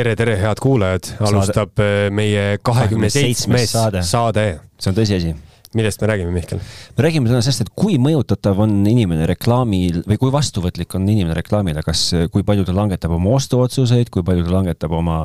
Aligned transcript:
tere, 0.00 0.16
tere, 0.16 0.34
head 0.40 0.60
kuulajad, 0.62 1.12
alustab 1.28 1.76
saade. 1.76 2.10
meie 2.16 2.44
kahekümne 2.64 3.10
seitsmes 3.12 3.72
saade, 3.74 4.02
saade.. 4.06 4.44
see 4.80 4.90
on 4.92 4.96
tõsiasi. 4.96 5.32
millest 5.76 6.00
me 6.02 6.08
räägime, 6.10 6.32
Mihkel? 6.34 6.60
me 6.96 7.06
räägime 7.06 7.28
täna 7.28 7.42
sellest, 7.44 7.66
et 7.66 7.72
kui 7.76 7.98
mõjutatav 8.02 8.62
on 8.64 8.78
inimene 8.88 9.28
reklaamil 9.30 10.02
või 10.08 10.20
kui 10.22 10.32
vastuvõtlik 10.34 10.96
on 10.96 11.08
inimene 11.08 11.36
reklaamile, 11.36 11.84
kas, 11.86 12.06
kui 12.32 12.46
palju 12.46 12.64
ta 12.68 12.76
langetab 12.76 13.16
oma 13.16 13.36
ostuotsuseid, 13.36 14.12
kui 14.14 14.24
palju 14.26 14.46
ta 14.48 14.56
langetab 14.56 14.96
oma 14.96 15.22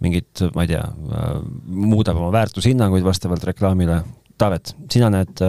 mingit, 0.00 0.46
ma 0.56 0.64
ei 0.64 0.72
tea, 0.72 0.84
muudab 1.68 2.22
oma 2.22 2.32
väärtushinnanguid 2.38 3.04
vastavalt 3.04 3.44
reklaamile. 3.50 4.00
Taavet, 4.40 4.72
sina 4.88 5.10
näed, 5.12 5.44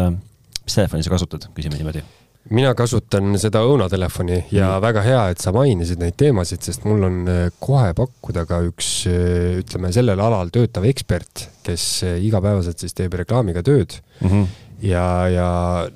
mis 0.66 0.76
telefoni 0.76 1.08
sa 1.08 1.14
kasutad, 1.14 1.48
küsime 1.56 1.80
niimoodi 1.80 2.04
mina 2.50 2.72
kasutan 2.78 3.36
seda 3.42 3.62
õunatelefoni 3.68 4.40
ja 4.54 4.72
mm. 4.74 4.82
väga 4.84 5.04
hea, 5.06 5.22
et 5.34 5.44
sa 5.44 5.54
mainisid 5.56 6.02
neid 6.02 6.18
teemasid, 6.20 6.64
sest 6.66 6.88
mul 6.90 7.06
on 7.08 7.22
äh, 7.30 7.44
kohe 7.62 7.92
pakkuda 7.98 8.48
ka 8.50 8.64
üks, 8.66 8.90
äh, 9.12 9.62
ütleme, 9.62 9.94
sellel 9.94 10.24
alal 10.24 10.50
töötav 10.54 10.88
ekspert, 10.90 11.48
kes 11.66 11.86
äh, 12.08 12.18
igapäevaselt 12.26 12.82
siis 12.82 12.98
teeb 12.98 13.14
reklaamiga 13.22 13.64
tööd 13.66 14.00
mm. 14.24 14.28
-hmm. 14.28 14.52
ja, 14.90 15.06
ja 15.30 15.48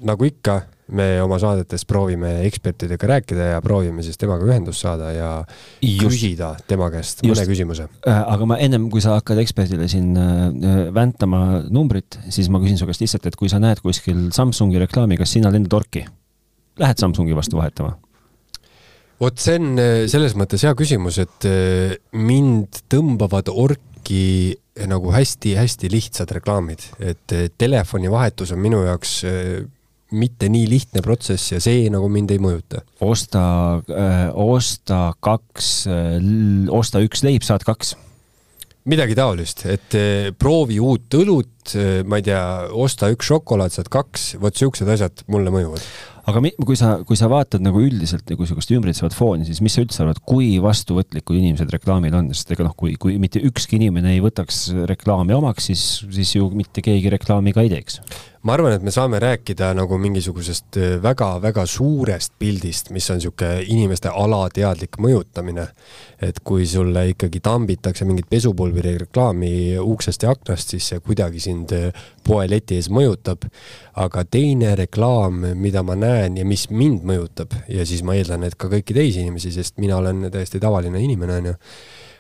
nagu 0.05 0.27
ikka, 0.30 0.62
me 0.86 1.17
oma 1.23 1.39
saadetes 1.41 1.81
proovime 1.89 2.44
ekspertidega 2.45 3.08
rääkida 3.09 3.48
ja 3.55 3.62
proovime 3.66 4.03
siis 4.05 4.20
temaga 4.22 4.45
ühendust 4.45 4.84
saada 4.86 5.08
ja 5.16 5.30
just, 5.81 6.03
küsida 6.03 6.52
tema 6.67 6.91
käest 6.94 7.23
mõne 7.25 7.41
just. 7.41 7.50
küsimuse. 7.50 7.88
aga 8.05 8.45
ma 8.45 8.59
ennem, 8.62 8.86
kui 8.94 9.02
sa 9.02 9.16
hakkad 9.17 9.41
eksperdile 9.41 9.88
siin 9.89 10.14
väntama 10.94 11.64
numbrit, 11.73 12.20
siis 12.30 12.52
ma 12.53 12.62
küsin 12.62 12.77
su 12.77 12.86
käest 12.86 13.02
lihtsalt, 13.02 13.25
et 13.25 13.36
kui 13.36 13.50
sa 13.50 13.58
näed 13.58 13.81
kuskil 13.81 14.30
Samsungi 14.30 14.77
reklaami, 14.86 15.17
kas 15.17 15.34
sina 15.34 15.50
lendad 15.50 15.73
orki? 15.73 16.05
Lähed 16.81 17.00
Samsungi 17.00 17.36
vastu 17.38 17.59
vahetama? 17.59 17.95
vot 19.22 19.40
see 19.40 19.59
on 19.59 19.80
äh, 19.80 20.04
selles 20.12 20.36
mõttes 20.38 20.66
hea 20.66 20.76
küsimus, 20.78 21.20
et 21.23 21.48
äh, 21.48 21.95
mind 22.20 22.84
tõmbavad 22.92 23.52
orki 23.52 24.26
äh, 24.52 24.88
nagu 24.92 25.14
hästi-hästi 25.16 25.92
lihtsad 25.94 26.34
reklaamid, 26.36 26.84
et 27.00 27.36
telefonivahetus 27.56 28.52
on 28.56 28.64
minu 28.64 28.84
jaoks 28.86 29.22
mitte 30.16 30.48
nii 30.52 30.67
lihtne 30.70 31.02
protsess 31.04 31.56
ja 31.56 31.59
see 31.64 31.88
nagu 31.92 32.08
mind 32.12 32.32
ei 32.32 32.40
mõjuta. 32.40 32.84
osta 33.04 33.42
osta 34.38 35.00
kaks 35.20 35.70
osta 36.72 37.02
üks 37.04 37.23
leib, 37.26 37.44
saad 37.44 37.66
kaks. 37.67 37.95
Midagi 38.86 39.16
taolist, 39.17 39.64
et 39.66 39.95
proovi 40.38 40.78
uut 40.78 41.17
õlut, 41.17 41.73
ma 42.06 42.20
ei 42.22 42.28
tea, 42.28 42.44
osta 42.70 43.10
üks 43.12 43.32
šokolaad, 43.32 43.73
saad 43.73 43.89
kaks, 43.89 44.36
vot 44.44 44.56
siuksed 44.56 44.92
asjad 44.94 45.26
mulle 45.34 45.56
mõjuvad 45.56 45.82
aga 46.26 46.42
kui 46.66 46.78
sa, 46.80 46.95
kui 47.06 47.18
sa 47.20 47.30
vaatad 47.31 47.64
nagu 47.64 47.81
üldiselt 47.84 48.26
nagu 48.31 48.45
niisugust 48.45 48.72
ümbritsevat 48.73 49.16
fooni, 49.16 49.45
siis 49.48 49.62
mis 49.66 49.76
sa 49.78 49.84
üldse 49.86 50.02
arvad, 50.04 50.22
kui 50.26 50.56
vastuvõtlikud 50.64 51.38
inimesed 51.38 51.73
reklaamil 51.76 52.16
on, 52.17 52.32
sest 52.34 52.56
ega 52.56 52.66
noh, 52.66 52.73
kui, 52.78 52.95
kui 53.02 53.20
mitte 53.22 53.42
ükski 53.45 53.78
inimene 53.80 54.16
ei 54.16 54.23
võtaks 54.23 54.67
reklaami 54.90 55.38
omaks, 55.38 55.70
siis, 55.70 55.84
siis 56.16 56.36
ju 56.38 56.50
mitte 56.56 56.84
keegi 56.86 57.14
reklaami 57.14 57.54
ka 57.56 57.66
ei 57.66 57.73
teeks 57.76 58.02
ma 58.46 58.54
arvan, 58.54 58.76
et 58.76 58.84
me 58.86 58.92
saame 58.94 59.18
rääkida 59.18 59.72
nagu 59.74 59.98
mingisugusest 59.98 60.78
väga-väga 61.02 61.64
äh, 61.64 61.70
suurest 61.70 62.36
pildist, 62.38 62.92
mis 62.94 63.08
on 63.10 63.18
niisugune 63.18 63.64
inimeste 63.74 64.12
alateadlik 64.12 65.00
mõjutamine. 65.02 65.66
et 66.22 66.40
kui 66.44 66.68
sulle 66.68 67.08
ikkagi 67.10 67.40
tambitakse 67.44 68.06
mingit 68.06 68.30
pesupulbri 68.30 68.98
reklaami 68.98 69.78
uksest 69.82 70.23
ja 70.23 70.32
aknast, 70.32 70.70
siis 70.70 70.88
see 70.88 71.00
kuidagi 71.00 71.42
sind 71.42 71.73
äh, 71.73 72.06
poeleti 72.23 72.78
ees 72.78 72.90
mõjutab. 72.90 73.50
aga 73.96 74.26
teine 74.26 74.76
reklaam, 74.76 75.42
mida 75.56 75.84
ma 75.84 75.96
näen 75.96 76.38
ja 76.38 76.46
mis 76.46 76.70
mind 76.70 77.02
mõjutab 77.02 77.56
ja 77.68 77.86
siis 77.86 78.04
ma 78.04 78.14
eeldan, 78.14 78.44
et 78.44 78.56
ka 78.56 78.70
kõiki 78.70 78.94
teisi 78.94 79.26
inimesi, 79.26 79.52
sest 79.52 79.78
mina 79.82 79.98
olen 79.98 80.30
täiesti 80.32 80.60
tavaline 80.60 81.02
inimene, 81.02 81.42
onju, 81.42 81.55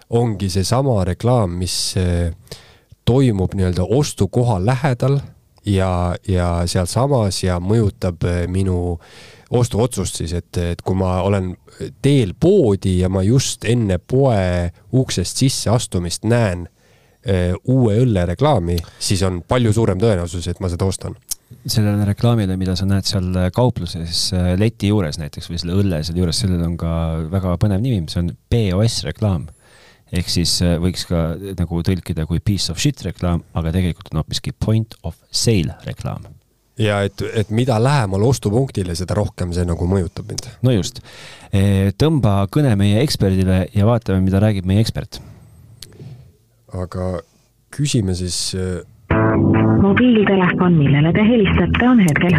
ongi 0.09 0.49
seesama 0.49 1.03
reklaam, 1.05 1.53
mis 1.59 1.93
äh, 2.01 2.33
toimub 3.05 3.53
nii-öelda 3.53 3.85
ostukoha 3.85 4.57
lähedal 4.65 5.19
ja, 5.65 6.15
ja 6.27 6.49
sealsamas 6.69 7.43
ja 7.43 7.59
mõjutab 7.61 8.25
äh, 8.27 8.43
minu 8.51 8.97
ostuotsust 9.55 10.21
siis, 10.21 10.33
et, 10.33 10.57
et 10.57 10.81
kui 10.85 10.97
ma 10.97 11.19
olen 11.25 11.53
teel 12.01 12.33
poodi 12.39 12.99
ja 13.01 13.09
ma 13.11 13.23
just 13.25 13.65
enne 13.69 13.99
poe 13.99 14.71
uksest 14.95 15.43
sisseastumist 15.43 16.25
näen 16.29 16.65
äh, 16.65 17.53
uue 17.63 17.99
õlle 18.03 18.25
reklaami, 18.33 18.79
siis 18.99 19.23
on 19.27 19.43
palju 19.47 19.73
suurem 19.75 20.01
tõenäosus, 20.01 20.49
et 20.49 20.61
ma 20.63 20.71
seda 20.71 20.87
ostan. 20.87 21.17
Sellele 21.65 22.07
reklaamile, 22.07 22.55
mida 22.57 22.73
sa 22.77 22.87
näed 22.89 23.05
seal 23.05 23.29
kaupluses 23.53 24.27
äh, 24.33 24.53
leti 24.59 24.89
juures 24.89 25.19
näiteks 25.21 25.51
või 25.51 25.61
selle 25.61 25.77
õlle 25.81 26.01
seal 26.05 26.21
juures, 26.21 26.41
sellel 26.41 26.63
on 26.65 26.77
ka 26.79 26.95
väga 27.31 27.57
põnev 27.61 27.83
nimi, 27.85 28.05
see 28.09 28.23
on 28.23 28.33
POS 28.49 29.03
reklaam 29.09 29.45
ehk 30.13 30.29
siis 30.29 30.57
äh, 30.65 30.77
võiks 30.81 31.05
ka 31.09 31.27
nagu 31.57 31.81
tõlkida 31.85 32.27
kui 32.29 32.41
piece 32.43 32.71
of 32.73 32.81
shit 32.81 33.01
reklaam, 33.05 33.43
aga 33.57 33.73
tegelikult 33.75 34.11
on 34.13 34.21
hoopiski 34.21 34.53
point 34.53 34.97
of 35.03 35.17
sale 35.31 35.77
reklaam. 35.87 36.27
ja 36.81 37.01
et, 37.07 37.21
et 37.33 37.51
mida 37.55 37.77
lähemal 37.81 38.23
ostupunktile, 38.27 38.95
seda 38.95 39.17
rohkem 39.17 39.53
see 39.55 39.65
nagu 39.67 39.87
mõjutab 39.89 40.27
mind. 40.29 40.49
no 40.65 40.73
just. 40.75 41.01
E, 41.51 41.93
tõmba 41.97 42.43
kõne 42.51 42.75
meie 42.79 43.01
eksperdile 43.03 43.65
ja 43.73 43.87
vaatame, 43.87 44.21
mida 44.25 44.41
räägib 44.43 44.67
meie 44.69 44.83
ekspert. 44.85 45.21
aga 46.73 47.15
küsime 47.75 48.15
siis 48.15 48.53
äh, 48.59 48.83
mobiiltelefon, 49.81 50.75
millele 50.77 51.11
te 51.15 51.23
helistate, 51.25 51.87
on 51.89 52.03
hetkel 52.03 52.37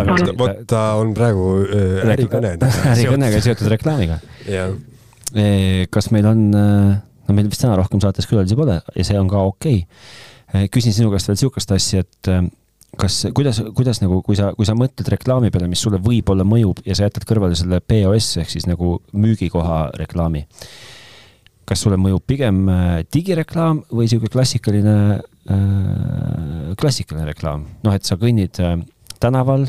tagasi. 0.00 0.32
vot 0.38 0.64
ta 0.70 0.84
on 1.00 1.12
praegu 1.16 1.50
äh, 1.66 2.14
ärikõne. 2.14 2.56
ärikõnega 2.94 3.44
seotud 3.44 3.68
reklaamiga. 3.76 4.22
jah 4.48 4.72
kas 5.94 6.10
meil 6.14 6.26
on, 6.26 6.46
no 6.50 7.36
meil 7.36 7.50
vist 7.50 7.62
täna 7.62 7.76
rohkem 7.78 8.00
saates 8.02 8.26
külalisi 8.26 8.58
pole 8.58 8.80
ja 8.80 9.06
see 9.06 9.18
on 9.20 9.28
ka 9.30 9.44
okei 9.46 9.84
okay.. 9.84 10.70
küsin 10.72 10.96
sinu 10.96 11.12
käest 11.12 11.30
veel 11.30 11.38
niisugust 11.38 11.74
asja, 11.76 12.02
et 12.02 12.30
kas, 12.98 13.20
kuidas, 13.36 13.60
kuidas 13.76 14.00
nagu, 14.02 14.20
kui 14.26 14.38
sa, 14.38 14.50
kui 14.56 14.66
sa 14.66 14.74
mõtled 14.78 15.10
reklaami 15.14 15.52
peale, 15.54 15.68
mis 15.70 15.82
sulle 15.82 16.00
võib-olla 16.02 16.46
mõjub 16.46 16.82
ja 16.86 16.96
sa 16.96 17.06
jätad 17.06 17.26
kõrvale 17.28 17.58
selle 17.58 17.80
POS 17.80 18.32
ehk 18.42 18.50
siis 18.52 18.66
nagu 18.70 18.98
müügikoha 19.12 19.82
reklaami. 20.00 20.46
kas 21.70 21.84
sulle 21.84 22.00
mõjub 22.02 22.24
pigem 22.26 22.64
digireklaam 23.14 23.84
või 23.92 24.08
niisugune 24.08 24.32
klassikaline 24.32 24.96
klassikaline 26.80 27.28
reklaam, 27.28 27.66
noh, 27.84 27.94
et 27.94 28.06
sa 28.06 28.16
kõnnid 28.18 28.58
tänaval, 29.20 29.68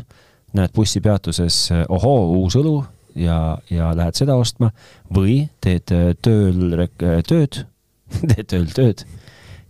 näed 0.58 0.74
bussipeatuses, 0.76 1.70
ohoo, 1.90 2.42
uus 2.42 2.58
õlu 2.60 2.82
ja, 3.16 3.40
ja 3.72 3.92
lähed 3.98 4.20
seda 4.20 4.38
ostma 4.40 4.72
või 5.14 5.46
teed 5.64 5.92
äh, 5.96 6.12
tööl 6.24 6.78
äh, 6.78 7.20
tööd 7.28 7.64
teed 8.32 8.48
tööl 8.52 8.70
tööd 8.76 9.04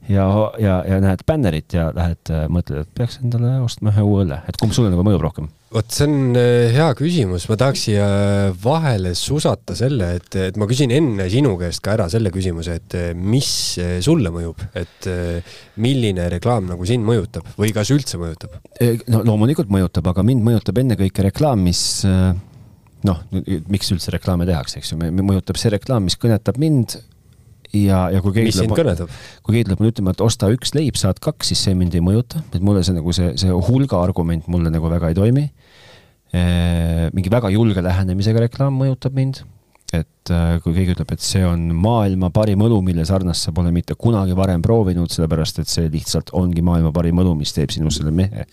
ja, 0.10 0.26
ja, 0.62 0.82
ja 0.88 1.00
näed 1.04 1.24
bännerit 1.30 1.74
ja 1.78 1.90
lähed, 1.96 2.22
äh, 2.34 2.46
mõtled, 2.52 2.86
et 2.86 2.94
peaks 2.98 3.20
endale 3.22 3.60
ostma 3.64 3.94
ühe 3.94 4.06
uue 4.06 4.26
õlle, 4.26 4.42
et 4.50 4.60
kumb 4.62 4.76
sulle 4.76 4.94
nagu 4.94 5.06
mõjub 5.08 5.26
rohkem? 5.28 5.50
vot 5.72 5.88
see 5.96 6.04
on 6.04 6.36
hea 6.36 6.90
küsimus, 7.00 7.46
ma 7.48 7.56
tahaks 7.56 7.86
siia 7.86 8.08
vahele 8.60 9.14
susata 9.16 9.72
selle, 9.78 10.10
et, 10.18 10.36
et 10.50 10.58
ma 10.60 10.68
küsin 10.68 10.92
enne 10.92 11.30
sinu 11.32 11.54
käest 11.62 11.80
ka 11.86 11.94
ära 11.94 12.10
selle 12.12 12.28
küsimuse, 12.34 12.76
et 12.82 12.98
mis 13.16 13.48
sulle 14.04 14.34
mõjub, 14.36 14.66
et 14.76 15.08
milline 15.80 16.28
reklaam 16.34 16.68
nagu 16.74 16.90
sind 16.90 17.08
mõjutab 17.08 17.54
või 17.56 17.72
kas 17.72 17.94
üldse 17.96 18.20
mõjutab? 18.20 18.60
no 19.16 19.24
loomulikult 19.24 19.72
mõjutab, 19.72 20.12
aga 20.12 20.28
mind 20.28 20.44
mõjutab 20.50 20.84
ennekõike 20.84 21.30
reklaam, 21.30 21.64
mis 21.64 21.86
noh, 23.08 23.22
miks 23.72 23.92
üldse 23.94 24.14
reklaame 24.14 24.46
tehakse, 24.50 24.82
eks 24.82 24.94
ju, 24.94 25.00
mõjutab 25.22 25.60
see 25.60 25.72
reklaam, 25.74 26.06
mis 26.08 26.18
kõnetab 26.20 26.60
mind 26.62 26.98
ja, 27.76 28.06
ja 28.14 28.22
kui 28.24 28.34
keegi 28.36 28.54
tuleb, 28.58 29.06
kui 29.46 29.56
keegi 29.56 29.70
tuleb 29.70 29.82
mulle 29.82 29.94
ütlema, 29.94 30.16
et 30.16 30.24
osta 30.24 30.50
üks 30.54 30.76
leib, 30.76 30.98
saad 31.00 31.22
kaks, 31.24 31.52
siis 31.52 31.64
see 31.68 31.78
mind 31.78 31.96
ei 31.98 32.04
mõjuta, 32.04 32.44
et 32.52 32.60
mulle 32.64 32.84
see 32.86 32.98
nagu 32.98 33.16
see, 33.16 33.34
see 33.40 33.62
hulga 33.70 34.02
argument 34.02 34.50
mulle 34.52 34.74
nagu 34.74 34.92
väga 34.92 35.12
ei 35.12 35.18
toimi 35.18 35.48
e,. 35.48 36.44
mingi 37.16 37.32
väga 37.32 37.52
julge 37.54 37.84
lähenemisega 37.86 38.46
reklaam 38.48 38.78
mõjutab 38.80 39.16
mind, 39.18 39.42
et 39.96 40.34
äh, 40.34 40.58
kui 40.64 40.76
keegi 40.76 40.96
ütleb, 40.96 41.16
et 41.16 41.24
see 41.24 41.44
on 41.48 41.70
maailma 41.76 42.32
parim 42.34 42.64
õlu, 42.64 42.82
mille 42.86 43.06
sarnast 43.08 43.48
sa 43.48 43.56
pole 43.56 43.74
mitte 43.76 43.98
kunagi 44.00 44.36
varem 44.38 44.64
proovinud, 44.64 45.12
sellepärast 45.12 45.64
et 45.64 45.72
see 45.72 45.90
lihtsalt 45.92 46.32
ongi 46.38 46.64
maailma 46.66 46.94
parim 46.96 47.20
õlu, 47.24 47.36
mis 47.40 47.56
teeb 47.56 47.74
sinust 47.74 48.02
selle 48.02 48.14
mehe 48.16 48.48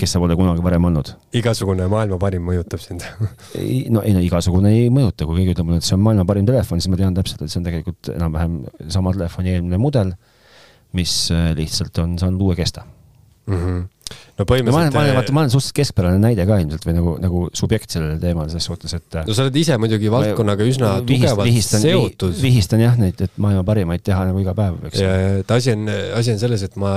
kes 0.00 0.14
sa 0.14 0.22
pole 0.22 0.36
kunagi 0.38 0.64
varem 0.64 0.88
olnud. 0.90 1.12
igasugune 1.36 1.86
maailma 1.90 2.18
parim 2.22 2.44
mõjutab 2.48 2.82
sind 2.82 3.06
no 3.94 4.02
ei 4.04 4.14
no 4.16 4.24
igasugune 4.24 4.72
ei 4.76 4.88
mõjuta, 4.94 5.28
kui 5.28 5.40
keegi 5.40 5.56
ütleb 5.56 5.70
mulle, 5.70 5.80
et 5.82 5.88
see 5.88 5.96
on 5.98 6.04
maailma 6.06 6.26
parim 6.28 6.48
telefon, 6.48 6.82
siis 6.82 6.92
ma 6.92 7.00
tean 7.00 7.16
täpselt, 7.16 7.44
et 7.44 7.52
see 7.52 7.60
on 7.62 7.68
tegelikult 7.68 8.12
enam-vähem 8.16 8.58
sama 8.92 9.14
telefoni 9.16 9.54
eelmine 9.54 9.80
mudel, 9.80 10.12
mis 10.96 11.14
äh, 11.34 11.52
lihtsalt 11.58 12.02
on 12.02 12.18
saanud 12.20 12.48
uue 12.48 12.58
kesta 12.58 12.84
mm. 12.84 13.56
-hmm 13.56 13.88
no 14.40 14.46
põhimõtteliselt 14.48 14.90
no,. 14.90 14.98
ma 14.98 15.02
olen, 15.04 15.16
vaata, 15.18 15.34
ma 15.34 15.42
olen 15.44 15.52
suhteliselt 15.52 15.76
keskpärane 15.80 16.20
näide 16.22 16.46
ka 16.48 16.58
ilmselt 16.62 16.86
või 16.86 16.94
nagu, 16.96 17.12
nagu 17.22 17.42
subjekt 17.56 17.94
sellel 17.94 18.16
teemal 18.22 18.48
selles 18.50 18.66
suhtes, 18.70 18.94
et. 18.96 19.18
no 19.26 19.36
sa 19.36 19.44
oled 19.46 19.58
ise 19.60 19.76
muidugi 19.80 20.10
valdkonnaga 20.12 20.66
üsna 20.66 20.92
vihist, 20.98 21.10
tugevalt 21.12 21.50
vihistan, 21.50 21.84
seotud. 21.84 22.34
vihistan 22.42 22.82
jah 22.84 22.96
neid, 23.00 23.20
et 23.26 23.38
maailma 23.42 23.62
parimaid 23.68 24.02
teha 24.06 24.24
nagu 24.30 24.42
iga 24.42 24.56
päev, 24.58 24.80
eks. 24.90 25.04
et 25.44 25.54
asi 25.56 25.76
on, 25.76 25.86
asi 26.18 26.34
on 26.34 26.42
selles, 26.42 26.66
et 26.66 26.80
ma 26.80 26.94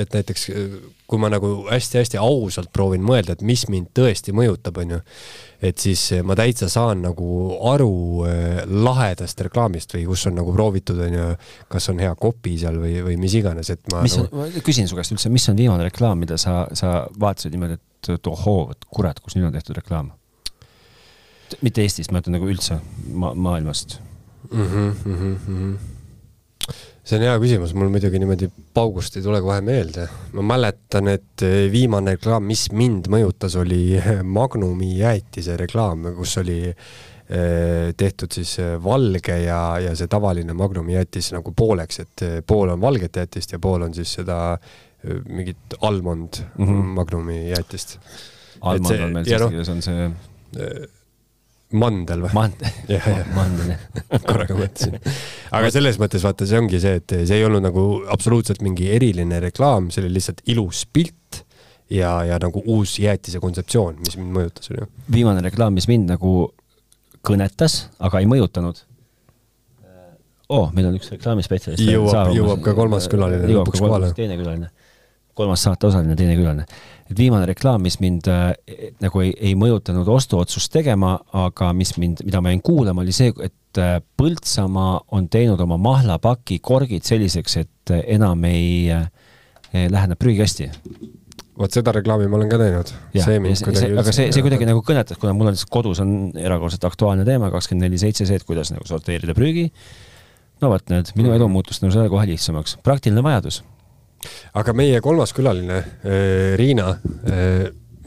et 0.00 0.16
näiteks 0.16 0.48
kui 1.10 1.18
ma 1.18 1.30
nagu 1.32 1.48
hästi-hästi 1.66 2.20
ausalt 2.22 2.70
proovin 2.74 3.02
mõelda, 3.02 3.34
et 3.34 3.42
mis 3.46 3.64
mind 3.70 3.90
tõesti 3.96 4.34
mõjutab, 4.36 4.78
onju, 4.78 5.00
et 5.66 5.82
siis 5.82 6.04
ma 6.26 6.36
täitsa 6.38 6.68
saan 6.70 7.02
nagu 7.02 7.26
aru 7.72 7.90
äh, 8.28 8.60
lahedast 8.70 9.42
reklaamist 9.46 9.96
või 9.96 10.04
kus 10.12 10.28
on 10.30 10.38
nagu 10.38 10.54
proovitud, 10.54 11.00
onju, 11.08 11.26
kas 11.72 11.90
on 11.90 12.02
hea 12.04 12.12
kopi 12.20 12.54
seal 12.62 12.78
või, 12.82 12.94
või 13.08 13.18
mis 13.20 13.34
iganes, 13.40 13.72
et 13.74 13.82
ma 13.90 14.04
mis 14.06 14.16
on 14.20 14.28
nagu... 14.28 14.46
nagu..., 14.46 14.64
küsin 14.66 14.90
su 14.90 14.98
käest 14.98 15.16
üldse, 15.16 15.32
mis 15.34 15.48
on 15.50 15.58
viimane 15.58 15.88
reklaam, 15.90 16.22
mida 16.22 16.38
sa, 16.40 16.62
sa 16.78 17.02
vaatasid 17.20 17.56
niimoodi, 17.56 17.80
et 18.14 18.30
ohoo, 18.30 18.70
et 18.72 18.86
kurat, 18.94 19.18
kus 19.20 19.36
nüüd 19.36 19.50
on 19.50 19.58
tehtud 19.58 19.78
reklaam? 19.82 20.14
mitte 21.66 21.82
Eestist, 21.82 22.12
ma 22.14 22.20
ütlen 22.22 22.36
nagu 22.38 22.46
üldse 22.46 22.76
ma 23.10 23.32
maailmast 23.34 23.96
mm. 24.52 24.66
-hmm, 24.66 24.92
mm 25.02 25.16
-hmm 25.18 25.99
see 27.04 27.16
on 27.18 27.24
hea 27.24 27.36
küsimus, 27.40 27.72
mul 27.76 27.90
muidugi 27.92 28.20
niimoodi 28.20 28.48
paugust 28.76 29.16
ei 29.16 29.24
tule 29.24 29.40
kohe 29.42 29.60
meelde. 29.64 30.06
ma 30.36 30.44
mäletan, 30.54 31.08
et 31.12 31.44
viimane 31.72 32.16
reklaam, 32.16 32.44
mis 32.46 32.68
mind 32.76 33.08
mõjutas, 33.12 33.56
oli 33.60 33.96
Magnumi 34.24 34.92
jäätise 34.98 35.56
reklaam, 35.60 36.10
kus 36.18 36.36
oli 36.42 36.58
eh, 36.68 37.90
tehtud 37.96 38.36
siis 38.36 38.58
eh, 38.60 38.76
valge 38.84 39.40
ja, 39.46 39.62
ja 39.80 39.96
see 39.96 40.10
tavaline 40.12 40.54
Magnumi 40.56 40.98
jäätis 40.98 41.32
nagu 41.36 41.54
pooleks, 41.56 42.04
et 42.04 42.26
eh, 42.26 42.38
pool 42.46 42.76
on 42.76 42.80
valget 42.80 43.16
jäätist 43.22 43.56
ja 43.56 43.62
pool 43.62 43.88
on 43.88 43.96
siis 43.96 44.18
seda 44.20 44.58
mingit 45.32 45.78
almond 45.80 46.42
mm 46.58 46.66
-hmm. 46.66 46.88
Magnumi 47.00 47.50
jäätist. 47.50 47.98
almond 48.60 49.00
on 49.00 49.12
meil 49.12 49.24
eesti 49.24 49.48
keeles 49.48 49.68
no, 49.68 49.74
on 49.74 49.82
see 49.82 50.88
mandel 51.72 52.24
või? 52.24 52.32
Mandel, 52.34 52.72
mandel 53.34 53.70
jah 53.70 54.22
korraga 54.28 54.56
mõtlesin. 54.58 54.98
Aga 55.50 55.70
selles 55.72 55.98
mõttes 56.00 56.24
vaata, 56.24 56.46
see 56.48 56.60
ongi 56.60 56.80
see, 56.82 57.00
et 57.00 57.14
see 57.28 57.38
ei 57.38 57.46
olnud 57.46 57.64
nagu 57.64 57.86
absoluutselt 58.12 58.62
mingi 58.64 58.90
eriline 58.94 59.40
reklaam, 59.42 59.90
see 59.92 60.04
oli 60.04 60.12
lihtsalt 60.16 60.42
ilus 60.52 60.84
pilt 60.92 61.42
ja, 61.90 62.12
ja 62.28 62.38
nagu 62.42 62.62
uus 62.66 62.98
jäätise 63.02 63.42
kontseptsioon, 63.42 63.98
mis 64.04 64.18
mind 64.20 64.36
mõjutas, 64.36 64.70
onju. 64.74 64.90
viimane 65.12 65.42
reklaam, 65.46 65.74
mis 65.76 65.88
mind 65.90 66.12
nagu 66.14 66.34
kõnetas, 67.26 67.82
aga 67.98 68.22
ei 68.22 68.30
mõjutanud. 68.30 68.84
oo 70.50 70.62
oh,, 70.64 70.70
meil 70.74 70.90
on 70.90 70.98
üks 70.98 71.10
reklaamispetsialist. 71.14 71.82
jõuab, 71.86 72.32
jõuab 72.34 72.62
ka 72.64 72.74
kolmas 72.78 73.10
külaline 73.10 73.50
lõpuks 73.50 73.82
kohale. 73.82 74.14
teine 74.14 74.38
külaline, 74.40 74.70
kolmas 75.34 75.66
saateosaline, 75.66 76.16
teine 76.18 76.38
külaline 76.38 76.66
et 77.10 77.18
viimane 77.18 77.46
reklaam, 77.50 77.82
mis 77.82 77.98
mind 78.02 78.28
äh, 78.30 78.52
nagu 79.02 79.22
ei, 79.24 79.32
ei 79.34 79.56
mõjutanud 79.58 80.08
ostuotsust 80.14 80.70
tegema, 80.72 81.16
aga 81.34 81.72
mis 81.76 81.96
mind, 81.98 82.22
mida 82.26 82.42
ma 82.42 82.52
jäin 82.52 82.62
kuulama, 82.64 83.02
oli 83.02 83.14
see, 83.14 83.32
et 83.42 83.54
äh, 83.78 84.00
Põltsamaa 84.18 84.98
on 85.14 85.28
teinud 85.32 85.60
oma 85.62 85.78
mahlapaki 85.80 86.58
korgid 86.64 87.06
selliseks, 87.06 87.56
et 87.62 87.94
äh, 87.94 88.02
enam 88.16 88.44
ei 88.48 88.90
äh, 88.92 89.08
lähe 89.72 90.10
nad 90.10 90.18
prügikasti. 90.20 90.70
Vot 91.60 91.74
seda 91.74 91.92
reklaami 91.92 92.28
ma 92.30 92.38
olen 92.38 92.50
ka 92.50 92.58
teinud. 92.60 92.92
aga 94.00 94.14
see, 94.16 94.30
see 94.32 94.44
kuidagi 94.44 94.68
nagu 94.68 94.80
kõnetas, 94.86 95.20
kuna 95.20 95.34
mul 95.36 95.50
on 95.50 95.56
lihtsalt 95.56 95.72
kodus 95.74 96.00
on 96.00 96.14
erakordselt 96.40 96.86
aktuaalne 96.88 97.26
teema, 97.28 97.50
kakskümmend 97.52 97.88
neli 97.88 98.00
seitse 98.00 98.26
see, 98.28 98.40
et 98.40 98.46
kuidas 98.48 98.72
nagu 98.72 98.86
sorteerida 98.88 99.36
prügi. 99.36 99.68
no 100.62 100.72
vot, 100.72 100.86
näed, 100.92 101.12
minu 101.20 101.34
elu 101.36 101.50
muutus 101.52 101.82
nagu 101.84 101.92
selle 101.92 102.08
kohe 102.12 102.24
lihtsamaks, 102.32 102.78
praktiline 102.86 103.22
vajadus. 103.24 103.60
Aga 104.56 104.72
meie 104.76 104.98
kolmas 105.04 105.32
külaline, 105.36 105.78
Riina, 106.60 106.90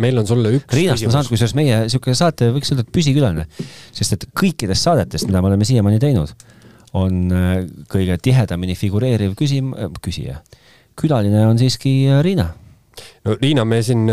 meil 0.02 0.18
on 0.22 0.28
sulle 0.30 0.56
üks 0.58 0.74
Riinast 0.78 1.06
ma 1.08 1.14
saan, 1.16 1.28
kusjuures 1.30 1.56
meie 1.58 1.84
niisugune 1.86 2.18
saate 2.18 2.50
võiks 2.56 2.74
öelda, 2.74 2.86
et 2.86 2.96
püsikülaline, 2.96 3.46
sest 3.94 4.18
et 4.18 4.26
kõikidest 4.40 4.90
saadetest, 4.90 5.28
mida 5.30 5.44
me 5.44 5.52
oleme 5.52 5.68
siiamaani 5.68 6.02
teinud, 6.02 6.34
on 6.98 7.22
äh, 7.34 7.54
kõige 7.92 8.18
tihedamini 8.24 8.78
figureeriv 8.80 9.38
küsim-, 9.40 9.74
küsija. 10.04 10.42
külaline 11.00 11.46
on 11.48 11.62
siiski 11.62 11.94
Riina 12.26 12.50
no 13.26 13.38
Riina, 13.42 13.64
me 13.66 13.80
siin 13.86 14.06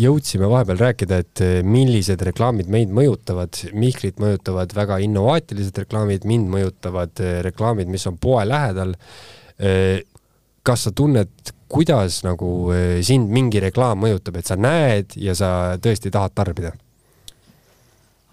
jõudsime 0.00 0.48
vahepeal 0.50 0.80
rääkida, 0.80 1.20
et 1.22 1.44
millised 1.62 2.22
reklaamid 2.26 2.66
meid 2.72 2.90
mõjutavad. 2.90 3.60
Mihklit 3.78 4.18
mõjutavad 4.18 4.74
väga 4.74 4.98
innovaatilised 5.04 5.78
reklaamid, 5.84 6.26
mind 6.26 6.50
mõjutavad 6.50 7.22
reklaamid, 7.46 7.92
mis 7.92 8.06
on 8.10 8.18
poe 8.18 8.42
lähedal 8.48 8.96
kas 10.64 10.86
sa 10.86 10.92
tunned, 10.96 11.53
kuidas 11.74 12.20
nagu 12.26 12.48
eh, 12.74 13.00
sind 13.06 13.32
mingi 13.34 13.62
reklaam 13.62 14.04
mõjutab, 14.04 14.38
et 14.38 14.50
sa 14.50 14.56
näed 14.58 15.16
ja 15.20 15.34
sa 15.38 15.48
tõesti 15.82 16.12
tahad 16.14 16.34
tarbida? 16.36 16.74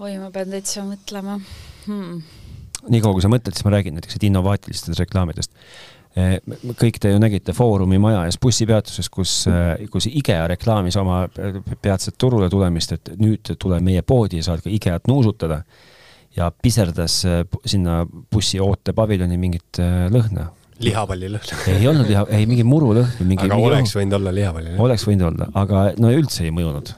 oi, 0.01 0.15
ma 0.17 0.31
pean 0.33 0.49
täitsa 0.49 0.83
mõtlema 0.85 1.37
hmm.. 1.87 2.21
niikaua, 2.89 3.15
kui 3.15 3.25
sa 3.25 3.31
mõtled, 3.31 3.57
siis 3.57 3.65
ma 3.67 3.73
räägin 3.75 3.97
näiteks, 3.97 4.19
innovaatilistest 4.25 5.01
reklaamidest. 5.01 5.53
Eh, 6.17 6.37
kõik 6.75 6.97
te 6.99 7.13
ju 7.13 7.19
nägite 7.21 7.53
Foorumi 7.55 7.95
maja 8.01 8.25
ees 8.27 8.35
bussipeatuses, 8.41 9.07
kus, 9.13 9.35
eh, 9.49 9.85
kus 9.93 10.09
IKEA 10.11 10.43
reklaamis 10.51 10.97
oma 10.99 11.23
peatset 11.81 12.17
turule 12.19 12.49
tulemist, 12.51 12.97
et 12.97 13.13
nüüd 13.21 13.53
tule 13.61 13.79
meie 13.81 14.03
poodi 14.03 14.41
ja 14.41 14.49
saad 14.49 14.65
ka 14.65 14.73
IKEA-t 14.73 15.09
nuusutada. 15.11 15.63
ja 16.31 16.45
piserdas 16.63 17.25
sinna 17.67 18.05
bussi 18.31 18.59
ootepaviljoni 18.63 19.35
mingit 19.37 19.79
lõhna 20.13 20.45
lihapallilõhn 20.85 21.71
ei 21.71 21.87
olnud 21.91 22.09
liha, 22.09 22.25
ei 22.35 22.49
mingi 22.49 22.65
murulõhn. 22.67 23.07
aga 23.07 23.29
mingi 23.29 23.71
oleks 23.71 23.95
võinud 23.97 24.19
olla 24.19 24.35
lihapallilõhn? 24.35 24.83
oleks 24.87 25.07
võinud 25.07 25.29
olla, 25.31 25.49
aga 25.63 25.87
no 26.01 26.13
üldse 26.13 26.45
ei 26.47 26.53
mõjunud 26.55 26.93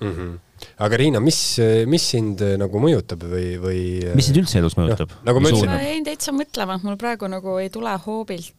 mm. 0.00 0.16
-hmm 0.16 0.40
aga 0.78 0.98
Riina, 0.98 1.18
mis, 1.18 1.58
mis 1.90 2.04
sind 2.14 2.42
äh, 2.44 2.54
nagu 2.60 2.78
mõjutab 2.82 3.24
või, 3.26 3.56
või? 3.58 3.78
mis 4.14 4.28
sind 4.28 4.38
üldse 4.42 4.60
elus 4.60 4.76
mõjutab 4.78 5.10
no,? 5.10 5.22
nagu 5.26 5.42
ma 5.42 5.50
ütlesin. 5.50 5.70
ma 5.72 5.80
jäin 5.82 6.06
täitsa 6.06 6.34
mõtlema, 6.36 6.78
mul 6.84 6.98
praegu 7.00 7.30
nagu 7.30 7.56
ei 7.58 7.70
tule 7.72 7.94
hoobilt 8.06 8.54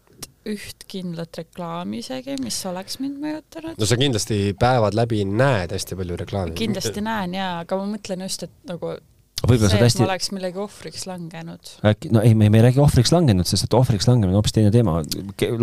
üht 0.49 0.83
kindlat 0.91 1.37
reklaami 1.39 2.01
isegi, 2.03 2.35
mis 2.43 2.57
oleks 2.67 2.99
mind 2.99 3.19
mõjutanud. 3.23 3.79
no 3.79 3.87
sa 3.87 3.97
kindlasti 3.99 4.39
päevad 4.59 4.95
läbi 4.97 5.23
näed 5.27 5.71
hästi 5.75 5.97
palju 5.99 6.19
reklaami. 6.19 6.55
kindlasti 6.59 7.03
näen 7.03 7.37
jaa, 7.39 7.53
aga 7.63 7.79
ma 7.79 7.87
mõtlen 7.95 8.25
just, 8.27 8.43
et 8.47 8.55
nagu 8.67 8.97
võib-olla 9.49 9.69
sa 9.69 9.77
oled 9.77 9.87
hästi. 9.87 10.03
oleks 10.05 10.31
millegi 10.35 10.61
ohvriks 10.63 11.05
langenud. 11.09 11.71
äkki, 11.91 12.11
no 12.15 12.23
ei, 12.23 12.35
me, 12.37 12.49
me 12.53 12.59
ei 12.59 12.67
räägi 12.67 12.81
ohvriks 12.83 13.13
langenud, 13.13 13.47
sest 13.49 13.67
et 13.67 13.77
ohvriks 13.77 14.07
langemine 14.09 14.33
on 14.33 14.41
hoopis 14.41 14.55
teine 14.55 14.71
teema. 14.73 15.01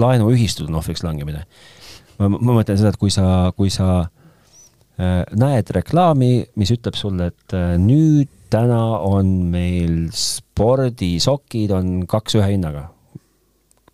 laenuühistud 0.04 0.68
on 0.68 0.80
ohvriks 0.80 1.04
langemine. 1.06 1.44
ma, 2.18 2.30
ma 2.32 2.58
mõtlen 2.60 2.80
seda, 2.80 2.92
et 2.92 3.00
kui 3.00 3.12
sa, 3.14 3.24
kui 3.56 3.72
sa 3.72 3.88
äh, 4.04 5.22
näed 5.40 5.72
reklaami, 5.76 6.32
mis 6.60 6.74
ütleb 6.76 6.98
sulle, 6.98 7.30
et 7.32 7.56
äh, 7.56 7.74
nüüd 7.80 8.30
täna 8.50 8.82
on 9.06 9.28
meil 9.52 10.08
spordisokid 10.16 11.70
on 11.74 12.00
kaks 12.10 12.36
ühe 12.40 12.52
hinnaga. 12.54 12.88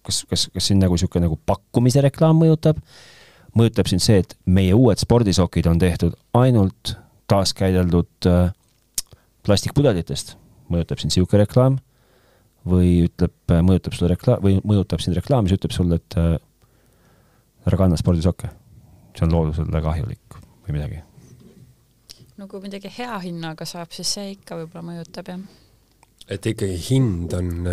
kas, 0.06 0.22
kas, 0.30 0.48
kas 0.54 0.70
siin 0.70 0.80
nagu 0.82 0.94
niisugune 0.96 1.26
nagu 1.26 1.38
pakkumise 1.46 2.02
reklaam 2.04 2.40
mõjutab? 2.42 2.80
mõjutab 3.56 3.88
sind 3.88 4.04
see, 4.04 4.20
et 4.20 4.34
meie 4.44 4.74
uued 4.76 5.00
spordisokid 5.00 5.66
on 5.70 5.78
tehtud 5.80 6.16
ainult 6.36 6.96
taaskäideldud 7.30 8.28
äh, 8.28 8.50
plastikpudelitest, 9.46 10.36
mõjutab 10.72 11.00
sind 11.00 11.12
niisugune 11.12 11.44
reklaam 11.44 11.78
või 12.66 13.06
ütleb, 13.06 13.34
mõjutab 13.62 13.94
sulle 13.94 14.12
reklaam 14.14 14.42
või 14.42 14.58
mõjutab 14.66 15.02
sind 15.02 15.18
reklaam, 15.18 15.46
mis 15.46 15.54
ütleb 15.56 15.74
sulle, 15.74 16.00
et 16.00 16.16
äh, 16.18 16.38
ära 17.66 17.78
kanna 17.78 17.98
spordisokke. 17.98 18.50
see 19.16 19.24
on 19.24 19.32
loodusele 19.32 19.82
kahjulik 19.82 20.40
või 20.66 20.72
midagi. 20.76 21.02
no 22.36 22.48
kui 22.48 22.60
midagi 22.60 22.90
hea 22.98 23.18
hinnaga 23.22 23.64
saab, 23.64 23.92
siis 23.92 24.10
see 24.18 24.34
ikka 24.34 24.58
võib-olla 24.60 24.90
mõjutab, 24.90 25.30
jah 25.30 25.46
et 26.26 26.46
ikkagi 26.50 26.74
hind 26.88 27.34
on, 27.38 27.68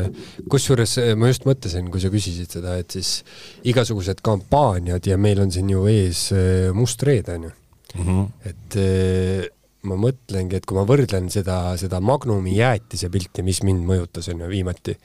kusjuures 0.50 0.98
äh, 1.02 1.16
ma 1.18 1.32
just 1.32 1.48
mõtlesin, 1.50 1.90
kui 1.90 2.02
sa 2.04 2.12
küsisid 2.14 2.54
seda, 2.54 2.78
et 2.78 2.94
siis 2.94 3.24
igasugused 3.66 4.22
kampaaniad 4.22 5.10
ja 5.10 5.18
meil 5.18 5.42
on 5.42 5.52
siin 5.52 5.72
ju 5.74 5.88
ees 5.90 6.28
äh, 6.38 6.70
must 6.78 7.02
reede 7.04 7.40
onju 7.40 7.50
mm. 7.50 8.06
-hmm. 8.06 8.28
et 8.46 8.78
ma 9.90 9.98
mõtlengi, 10.00 10.58
et 10.58 10.68
kui 10.68 10.78
ma 10.78 10.86
võrdlen 10.88 11.30
seda, 11.34 11.76
seda 11.80 12.00
Magnumi 12.04 12.56
jäätise 12.56 13.10
pilti, 13.14 13.44
mis 13.46 13.62
mind 13.68 13.84
mõjutas, 13.88 14.30
on 14.32 14.44
ju, 14.46 14.50
viimati, 14.52 14.96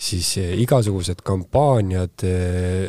siis 0.00 0.30
eh, 0.40 0.54
igasugused 0.62 1.20
kampaaniad, 1.26 2.24
eh, 2.26 2.88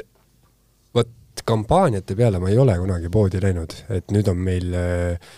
vot 0.95 1.43
kampaaniate 1.47 2.17
peale 2.19 2.41
ma 2.41 2.51
ei 2.51 2.59
ole 2.61 2.77
kunagi 2.79 3.11
poodi 3.11 3.41
läinud, 3.43 3.75
et 3.95 4.13
nüüd 4.15 4.31
on 4.31 4.39
meil 4.47 4.71
eh, 4.79 5.33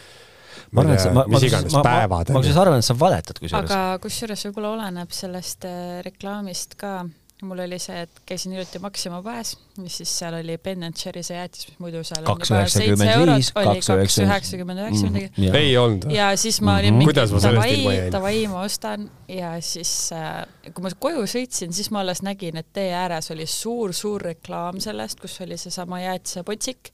ma 0.72 0.84
arvan, 0.84 0.96
et 0.96 1.04
sa, 1.04 1.16
ma, 1.16 1.26
ma, 1.26 1.42
päevad. 1.42 2.30
ma, 2.30 2.38
ma 2.38 2.44
kusjuures 2.44 2.62
arvan, 2.66 2.84
et 2.84 2.90
sa 2.92 2.98
valetad 3.02 3.42
kusjuures. 3.42 3.74
aga 3.74 4.04
kusjuures 4.04 4.46
võib-olla 4.48 4.76
oleneb 4.78 5.18
sellest 5.18 5.66
reklaamist 6.06 6.78
ka 6.80 7.00
mul 7.42 7.60
oli 7.64 7.78
see, 7.82 8.04
et 8.06 8.20
käisin 8.28 8.54
hiljuti 8.54 8.80
Maxima 8.82 9.22
poes, 9.26 9.56
mis 9.82 9.96
siis 10.02 10.12
seal 10.20 10.36
oli 10.38 10.58
Ben 10.62 10.84
and 10.86 10.98
Jerry 10.98 11.24
see 11.26 11.38
jäätis, 11.38 11.68
mis 11.70 11.80
muidu 11.82 12.04
seal 12.06 12.26
kaks 12.28 12.52
üheksakümmend 12.54 13.32
viis, 13.32 13.50
kaks 13.56 14.20
üheksakümmend 14.26 14.84
üheksa 14.84 15.10
midagi. 15.10 15.30
Mhm. 15.38 15.56
ei 15.58 15.72
olnud. 15.78 16.06
ja 16.14 16.32
siis 16.38 16.60
ma 16.62 16.78
olin 16.82 17.00
mingi 17.00 17.16
davai, 17.18 17.96
davai, 18.14 18.44
ma 18.52 18.66
ostan 18.66 19.08
ja 19.30 19.56
siis 19.66 19.94
äh, 20.16 20.44
kui 20.70 20.86
ma 20.86 20.92
koju 21.08 21.26
sõitsin, 21.34 21.74
siis 21.74 21.90
ma 21.94 22.04
alles 22.06 22.22
nägin, 22.26 22.62
et 22.62 22.70
tee 22.78 22.92
ääres 22.98 23.32
oli 23.34 23.50
suur-suur 23.50 24.28
reklaam 24.32 24.78
sellest, 24.84 25.22
kus 25.24 25.40
oli 25.42 25.58
seesama 25.58 26.04
jäätisepotsik. 26.04 26.94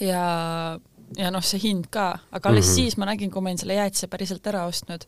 ja, 0.00 0.24
ja 1.18 1.34
noh, 1.34 1.44
see 1.44 1.60
hind 1.68 1.92
ka, 1.92 2.14
aga 2.30 2.48
alles 2.48 2.66
mm 2.66 2.70
-hmm. 2.70 2.80
siis 2.80 2.96
ma 2.96 3.12
nägin, 3.12 3.30
kui 3.30 3.44
ma 3.44 3.52
olin 3.52 3.60
selle 3.60 3.76
jäätise 3.76 4.08
päriselt 4.08 4.46
ära 4.46 4.64
ostnud. 4.64 5.04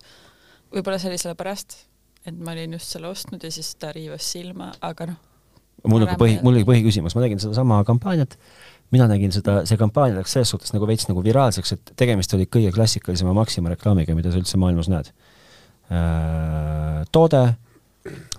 võib-olla 0.75 0.99
see 0.99 1.08
oli 1.08 1.18
sellepärast 1.18 1.93
et 2.25 2.37
ma 2.40 2.54
olin 2.57 2.76
just 2.78 2.95
selle 2.95 3.11
ostnud 3.11 3.43
ja 3.45 3.52
siis 3.52 3.75
ta 3.81 3.93
riivas 3.95 4.26
silma, 4.35 4.73
aga 4.85 5.12
noh, 5.12 5.21
mul 5.90 6.07
oli 6.07 6.16
põhi, 6.21 6.38
mul 6.45 6.57
oli 6.57 6.69
põhiküsimus, 6.69 7.16
ma 7.16 7.25
nägin 7.25 7.43
sedasama 7.43 7.81
kampaaniat, 7.88 8.38
mina 8.95 9.09
nägin 9.11 9.35
seda, 9.35 9.62
see 9.69 9.81
kampaania 9.81 10.21
läks 10.21 10.37
selles 10.37 10.52
suhtes 10.54 10.73
nagu 10.75 10.88
veits 10.88 11.09
nagu 11.11 11.25
viraalseks, 11.25 11.75
et 11.76 11.93
tegemist 12.00 12.33
oli 12.37 12.49
kõige 12.50 12.73
klassikalisema 12.75 13.35
Maxima 13.37 13.73
reklaamiga, 13.73 14.16
mida 14.16 14.33
sa 14.33 14.40
üldse 14.40 14.61
maailmas 14.61 14.90
näed. 14.93 15.11
Äh, 15.93 17.02
toode, 17.12 17.43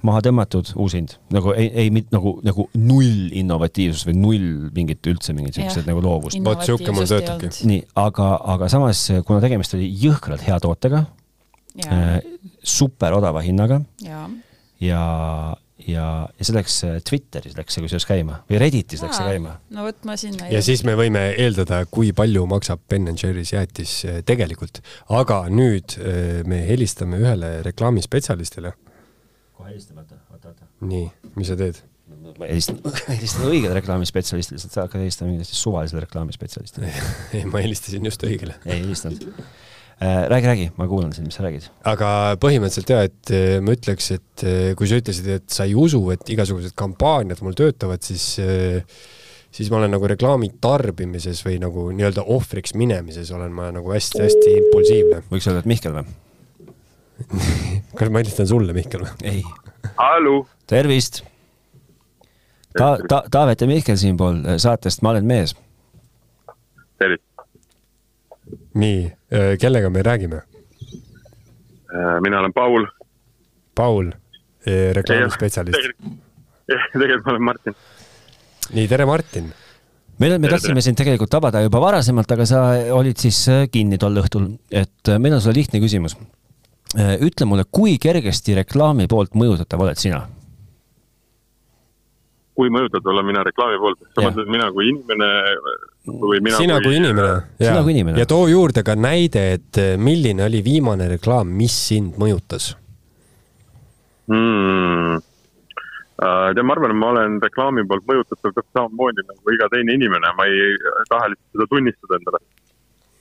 maha 0.05 0.21
tõmmatud, 0.25 0.71
uus 0.81 0.95
hind, 0.97 1.15
nagu 1.33 1.53
ei, 1.57 1.67
ei 1.83 1.91
mit, 1.93 2.09
nagu, 2.13 2.35
nagu 2.45 2.67
null 2.77 3.33
innovatiivsus 3.37 4.05
või 4.09 4.17
null 4.21 4.47
mingit 4.75 5.05
üldse 5.09 5.33
mingit 5.37 5.57
siukseid 5.57 5.89
nagu 5.89 6.01
loovust. 6.05 6.41
vot 6.45 6.65
siuke 6.65 6.93
mul 6.93 7.09
töötabki. 7.09 7.51
nii, 7.69 7.83
aga, 8.01 8.31
aga 8.55 8.69
samas, 8.73 9.07
kuna 9.25 9.41
tegemist 9.43 9.73
oli 9.77 9.89
jõhkralt 10.05 10.45
hea 10.45 10.59
tootega, 10.61 11.05
super 12.65 13.15
odava 13.17 13.43
hinnaga 13.45 13.79
ja, 14.03 14.25
ja, 14.83 15.03
ja, 15.85 16.05
ja 16.27 16.47
see 16.47 16.55
läks 16.57 16.77
äh, 16.87 16.97
Twitteris 17.05 17.57
läks 17.57 17.77
see 17.77 17.85
kusjuures 17.85 18.07
käima 18.09 18.41
või 18.49 18.61
Redditis 18.63 19.03
Aa, 19.03 19.09
läks 19.09 19.19
see 19.21 19.33
käima. 19.35 19.57
no 19.75 19.87
vot, 19.87 19.99
ma 20.07 20.17
sinna 20.19 20.49
ja 20.51 20.61
siis 20.65 20.85
me 20.87 20.97
võime 20.99 21.27
eeldada, 21.33 21.83
kui 21.91 22.13
palju 22.15 22.45
maksab 22.51 22.83
Ben 22.91 23.11
Jerry's 23.13 23.53
jäätis 23.55 23.97
äh, 24.09 24.21
tegelikult, 24.27 24.81
aga 25.13 25.45
nüüd 25.51 25.97
me 26.49 26.63
helistame 26.67 27.21
ühele 27.21 27.59
reklaamispetsialistile 27.67 28.75
kohe 29.55 29.71
helistame, 29.71 30.03
oota, 30.03 30.21
oota, 30.31 30.53
oota. 30.53 30.71
nii, 30.85 31.09
mis 31.35 31.51
sa 31.51 31.57
teed? 31.59 31.81
ma 32.35 32.47
helistan, 32.49 32.79
helistan 33.09 33.47
õigele 33.49 33.77
reklaamispetsialistile, 33.79 34.61
sa 34.61 34.85
hakkad 34.85 35.01
helistama 35.01 35.31
mingile 35.31 35.47
suvalisele 35.49 36.03
reklaamispetsialistile 36.05 36.91
ei, 37.35 37.45
ma 37.49 37.63
helistasin 37.63 38.05
just 38.05 38.25
õigele. 38.27 38.57
ei 38.65 38.83
helistanud 38.83 39.29
äh,. 39.31 39.53
Räägi, 40.01 40.47
räägi, 40.49 40.69
ma 40.75 40.87
kuulan 40.91 41.13
sind, 41.15 41.29
mis 41.29 41.37
sa 41.37 41.45
räägid. 41.45 41.67
aga 41.87 42.09
põhimõtteliselt 42.43 42.89
jaa, 42.91 43.03
et 43.07 43.31
äh, 43.33 43.57
ma 43.63 43.75
ütleks, 43.77 44.09
et 44.17 44.43
äh, 44.43 44.71
kui 44.75 44.89
sa 44.91 44.99
ütlesid, 44.99 45.29
et 45.37 45.45
sa 45.51 45.67
ei 45.67 45.75
usu, 45.79 46.01
et 46.11 46.33
igasugused 46.35 46.75
kampaaniad 46.75 47.39
mul 47.45 47.55
töötavad, 47.55 48.03
siis 48.03 48.33
äh, 48.43 48.81
siis 49.55 49.71
ma 49.71 49.79
olen 49.79 49.93
nagu 49.95 50.07
reklaami 50.09 50.49
tarbimises 50.61 51.39
või 51.45 51.59
nagu 51.63 51.87
nii-öelda 51.95 52.25
ohvriks 52.35 52.75
minemises 52.75 53.31
olen 53.35 53.53
ma 53.55 53.69
nagu 53.75 53.93
hästi-hästi 53.93 54.55
impulsiivne. 54.59 55.21
võiks 55.31 55.47
öelda, 55.47 55.63
et 55.63 55.69
Mihkel 55.71 55.95
või? 55.95 56.03
kas 57.97 58.11
ma 58.11 58.19
helistan 58.19 58.49
sulle, 58.51 58.75
Mihkel 58.75 59.05
või? 59.05 59.13
ei. 59.23 59.43
hallo. 60.01 60.41
tervist. 60.67 61.23
Ta-, 62.75 62.97
ta-, 63.07 63.23
Taavet 63.31 63.63
ja 63.63 63.69
Mihkel 63.71 63.99
siinpool 63.99 64.43
äh, 64.43 64.59
saatest 64.59 65.05
Ma 65.05 65.15
olen 65.15 65.29
mees. 65.29 65.55
tervist. 66.99 67.23
Nii, 68.75 69.01
äh, 69.33 69.55
kellega 69.61 69.89
me 69.89 70.03
räägime? 70.05 70.43
Äh, 71.95 72.21
mina 72.21 72.39
olen 72.39 72.53
Paul. 72.53 72.87
Paul, 73.75 74.11
reklaamispetsialist. 74.65 75.77
tegelikult 76.93 77.25
ma 77.25 77.31
olen 77.35 77.43
Martin. 77.43 77.75
nii, 78.73 78.87
tere, 78.87 79.05
Martin 79.05 79.51
meil, 80.17 80.37
me 80.39 80.49
tahtsime 80.49 80.81
sind 80.81 80.97
tegelikult 80.97 81.29
tabada 81.31 81.61
juba 81.65 81.81
varasemalt, 81.83 82.31
aga 82.31 82.47
sa 82.49 82.63
olid 82.95 83.19
siis 83.19 83.41
kinni 83.71 83.99
tol 84.01 84.15
õhtul, 84.23 84.47
et 84.71 85.13
meil 85.19 85.35
on 85.35 85.43
sulle 85.43 85.59
lihtne 85.59 85.81
küsimus. 85.83 86.15
Äh, 86.95 87.17
ütle 87.25 87.47
mulle, 87.49 87.65
kui 87.67 87.97
kergesti 87.99 88.55
reklaami 88.55 89.09
poolt 89.11 89.33
mõjutatav 89.35 89.81
oled 89.83 89.99
sina? 89.99 90.21
Kui 92.55 92.71
mõjutatud 92.73 93.11
olen 93.11 93.27
mina 93.27 93.43
reklaami 93.45 93.77
poolt, 93.81 94.01
sa 94.15 94.23
mõtled 94.25 94.49
mina 94.51 94.69
kui 94.75 94.87
inimene 94.91 95.29
või 96.05 96.41
mina 96.43 96.59
sina 96.61 96.79
kui, 96.79 96.93
kui 96.93 96.99
inimene, 97.01 97.29
sina 97.59 97.83
kui 97.83 97.95
inimene. 97.95 98.19
ja 98.21 98.27
too 98.29 98.47
juurde 98.51 98.83
ka 98.87 98.95
näide, 98.95 99.45
et 99.57 99.81
äh, 99.81 99.93
milline 99.99 100.45
oli 100.47 100.63
viimane 100.65 101.09
reklaam, 101.11 101.51
mis 101.61 101.75
sind 101.89 102.19
mõjutas? 102.21 102.73
Mm.? 104.31 105.21
tead, 106.25 106.61
ma 106.63 106.77
arvan, 106.77 106.95
et 106.95 107.01
ma 107.01 107.11
olen 107.13 107.39
reklaami 107.43 107.85
poolt 107.89 108.07
mõjutatav 108.09 108.53
täpselt 108.53 108.71
samamoodi 108.77 109.27
nagu 109.27 109.55
iga 109.55 109.69
teine 109.73 109.97
inimene, 109.99 110.35
ma 110.37 110.47
ei 110.49 110.77
taha 111.11 111.33
lihtsalt 111.33 111.57
seda 111.57 111.71
tunnistada 111.73 112.21
endale. 112.21 112.45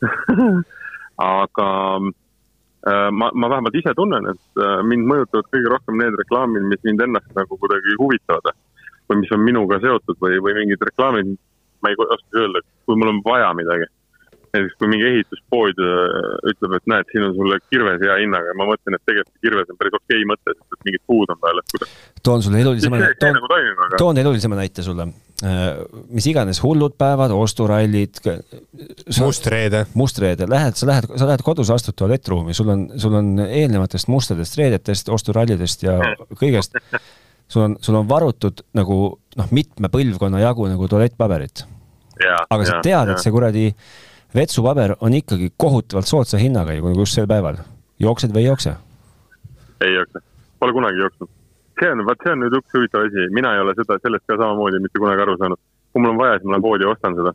Aga 1.25 1.67
Äh, 2.87 3.11
ma, 3.11 3.31
ma 3.33 3.49
vähemalt 3.49 3.77
ise 3.81 3.95
tunnen, 3.97 4.27
et 4.29 4.61
äh, 4.61 4.81
mind 4.85 5.07
mõjutavad 5.09 5.47
kõige 5.55 5.71
rohkem 5.73 5.97
need 5.97 6.17
reklaamid, 6.21 6.67
mis 6.69 6.83
mind 6.85 7.01
ennast 7.01 7.31
nagu 7.33 7.57
kuidagi 7.57 7.97
huvitavad 7.97 8.51
või 9.11 9.21
mis 9.23 9.35
on 9.37 9.45
minuga 9.45 9.81
seotud 9.83 10.21
või, 10.23 10.39
või 10.45 10.57
mingid 10.63 10.83
reklaamid, 10.89 11.35
ma 11.85 11.93
ei 11.93 12.01
oska 12.01 12.41
öelda, 12.41 12.65
kui 12.87 12.97
mul 13.01 13.13
on 13.13 13.21
vaja 13.27 13.53
midagi 13.57 13.91
näiteks 14.55 14.79
kui 14.79 14.91
mingi 14.91 15.07
ehituspood 15.09 15.81
äh, 15.83 16.31
ütleb, 16.51 16.77
et 16.79 16.89
näed, 16.91 17.11
siin 17.11 17.27
on 17.27 17.35
sulle 17.37 17.59
kirves 17.73 18.03
hea 18.03 18.17
hinnaga 18.23 18.53
ja 18.53 18.57
ma 18.59 18.69
mõtlen, 18.69 18.97
et 18.97 19.05
tegelikult 19.09 19.43
kirves 19.43 19.73
on 19.73 19.79
päris 19.81 19.97
okei 19.99 20.21
okay 20.21 20.29
mõte, 20.31 20.55
sest 20.55 20.77
et 20.77 20.89
mingid 20.89 21.05
puud 21.11 21.33
on 21.35 21.41
peal, 21.43 21.61
et 21.61 21.75
kuidas. 21.75 21.95
toon 22.29 22.45
sulle 22.45 22.61
elulisema, 22.63 23.01
toon, 23.23 23.39
nagu 23.39 23.97
toon 23.99 24.21
elulisema 24.23 24.59
näite 24.59 24.85
sulle. 24.87 25.09
Äh, 25.45 25.65
mis 26.15 26.29
iganes 26.31 26.63
hullud 26.63 26.95
päevad, 26.99 27.35
osturallid. 27.35 28.23
must 29.19 29.51
reede. 29.51 29.85
must 29.95 30.23
reede, 30.23 30.49
lähed, 30.51 30.79
sa 30.79 30.89
lähed, 30.93 31.11
sa 31.11 31.29
lähed 31.29 31.43
kodus, 31.47 31.75
astud 31.75 31.99
tualettruumi, 31.99 32.55
sul 32.55 32.71
on, 32.77 32.87
sul 33.01 33.19
on 33.19 33.35
eelnevatest 33.49 34.09
mustadest 34.13 34.59
reedetest, 34.61 35.11
osturallidest 35.19 35.87
ja 35.89 35.99
kõigest 36.39 36.79
sul 37.49 37.63
on, 37.69 37.77
sul 37.81 37.99
on 37.99 38.09
varutud 38.09 38.65
nagu 38.75 38.97
noh, 39.37 39.53
mitme 39.55 39.91
põlvkonna 39.93 40.41
jagu 40.43 40.67
nagu 40.71 40.89
tualettpaberit. 40.89 41.67
aga 42.51 42.65
sa 42.65 42.81
tead, 42.83 43.15
et 43.15 43.23
see 43.23 43.33
kuradi 43.35 43.69
vetsupaber 44.35 44.97
on 45.01 45.15
ikkagi 45.15 45.53
kohutavalt 45.57 46.07
soodsa 46.07 46.39
hinnaga 46.39 46.75
ju 46.75 46.95
just 46.99 47.15
sel 47.15 47.27
päeval. 47.27 47.57
jooksed 48.01 48.35
või 48.35 48.45
ei 48.45 48.51
jookse? 48.51 48.77
ei 49.81 49.95
jookse, 49.95 50.21
pole 50.59 50.73
kunagi 50.73 50.99
jooksnud. 50.99 51.31
see 51.81 51.91
on, 51.91 52.05
vaat 52.07 52.23
see 52.25 52.33
on 52.33 52.45
nüüd 52.45 52.59
üks 52.59 52.77
huvitav 52.77 53.07
asi, 53.07 53.29
mina 53.35 53.55
ei 53.55 53.63
ole 53.63 53.75
seda, 53.79 53.99
sellest 54.03 54.27
ka 54.27 54.39
samamoodi 54.41 54.83
mitte 54.83 55.03
kunagi 55.03 55.23
aru 55.27 55.37
saanud. 55.39 55.61
kui 55.93 56.03
mul 56.03 56.15
on 56.15 56.23
vaja, 56.23 56.39
siis 56.39 56.49
ma 56.49 56.57
lähen 56.57 56.67
poodi 56.67 56.87
ja 56.87 56.91
ostan 56.95 57.19
seda. 57.19 57.35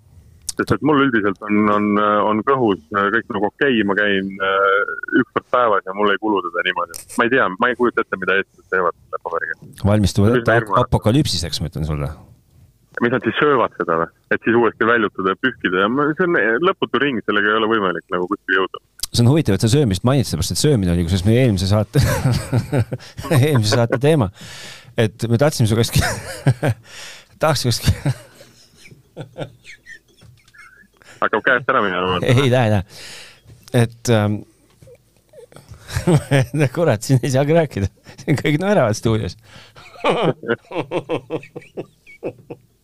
sest 0.56 0.76
et 0.76 0.84
mul 0.84 1.06
üldiselt 1.06 1.42
on, 1.48 1.60
on, 1.76 1.90
on 2.32 2.44
kõhus 2.52 2.82
kõik 2.92 3.34
nagu 3.36 3.52
okei 3.52 3.80
okay,, 3.80 3.88
ma 3.88 3.96
käin 4.00 4.32
äh, 4.50 4.94
üks 5.22 5.32
kord 5.36 5.50
päevas 5.56 5.88
ja 5.88 5.96
mul 5.96 6.12
ei 6.12 6.20
kulu 6.24 6.44
teda 6.50 6.66
niimoodi. 6.68 7.00
ma 7.18 7.28
ei 7.28 7.36
tea, 7.36 7.48
ma 7.56 7.72
ei 7.72 7.80
kujuta 7.80 8.04
ette, 8.04 8.20
mida 8.20 8.40
eestlased 8.40 8.76
teevad 8.76 9.00
selle 9.00 9.24
paberiga. 9.24 9.49
Valmistuvad 9.86 10.40
ette 10.40 10.58
apokalüpsiseks, 10.84 11.62
ma 11.62 11.72
ütlen 11.72 11.88
sulle 11.88 12.10
mis 13.02 13.12
nad 13.14 13.24
siis 13.24 13.38
söövad 13.40 13.76
seda 13.80 13.96
või, 14.02 14.10
et 14.34 14.42
siis 14.44 14.56
uuesti 14.60 14.88
väljutada 14.88 15.34
ja 15.34 15.40
pühkida 15.40 15.84
ja 15.84 15.90
see 16.18 16.26
on 16.26 16.34
lõputu 16.66 17.02
ring, 17.02 17.22
sellega 17.24 17.52
ei 17.52 17.60
ole 17.60 17.68
võimalik 17.72 18.06
nagu 18.12 18.28
kuskile 18.28 18.60
jõuda. 18.60 18.78
see 19.08 19.24
on 19.24 19.32
huvitav, 19.32 19.56
et 19.56 19.64
sa 19.64 19.70
söömist 19.72 20.04
mainid, 20.08 20.28
sellepärast 20.28 20.56
et 20.56 20.64
söömine 20.64 20.96
oli 20.96 21.06
kusjuures 21.08 21.28
meie 21.28 21.40
eelmise 21.46 21.68
saate 21.70 21.98
eelmise 23.38 23.72
saate 23.76 23.98
teema. 24.04 24.28
et 24.98 25.18
me 25.32 25.38
tahtsime 25.40 25.68
su 25.70 25.76
käest 25.80 25.94
tahaks 27.42 27.62
käest 27.70 27.84
hakkab 31.24 31.42
käest 31.46 31.72
ära 31.72 31.82
minema. 31.86 32.06
ei 32.24 32.52
lähe, 32.52 32.66
ei 32.66 32.72
lähe. 32.76 32.84
et 33.86 34.06
ähm, 34.16 34.34
kurat, 36.76 37.02
siin 37.06 37.20
ei 37.24 37.32
saagi 37.34 37.56
rääkida, 37.56 37.88
siin 38.24 38.36
kõik 38.40 38.58
naeravad 38.62 38.98
stuudios 38.98 39.34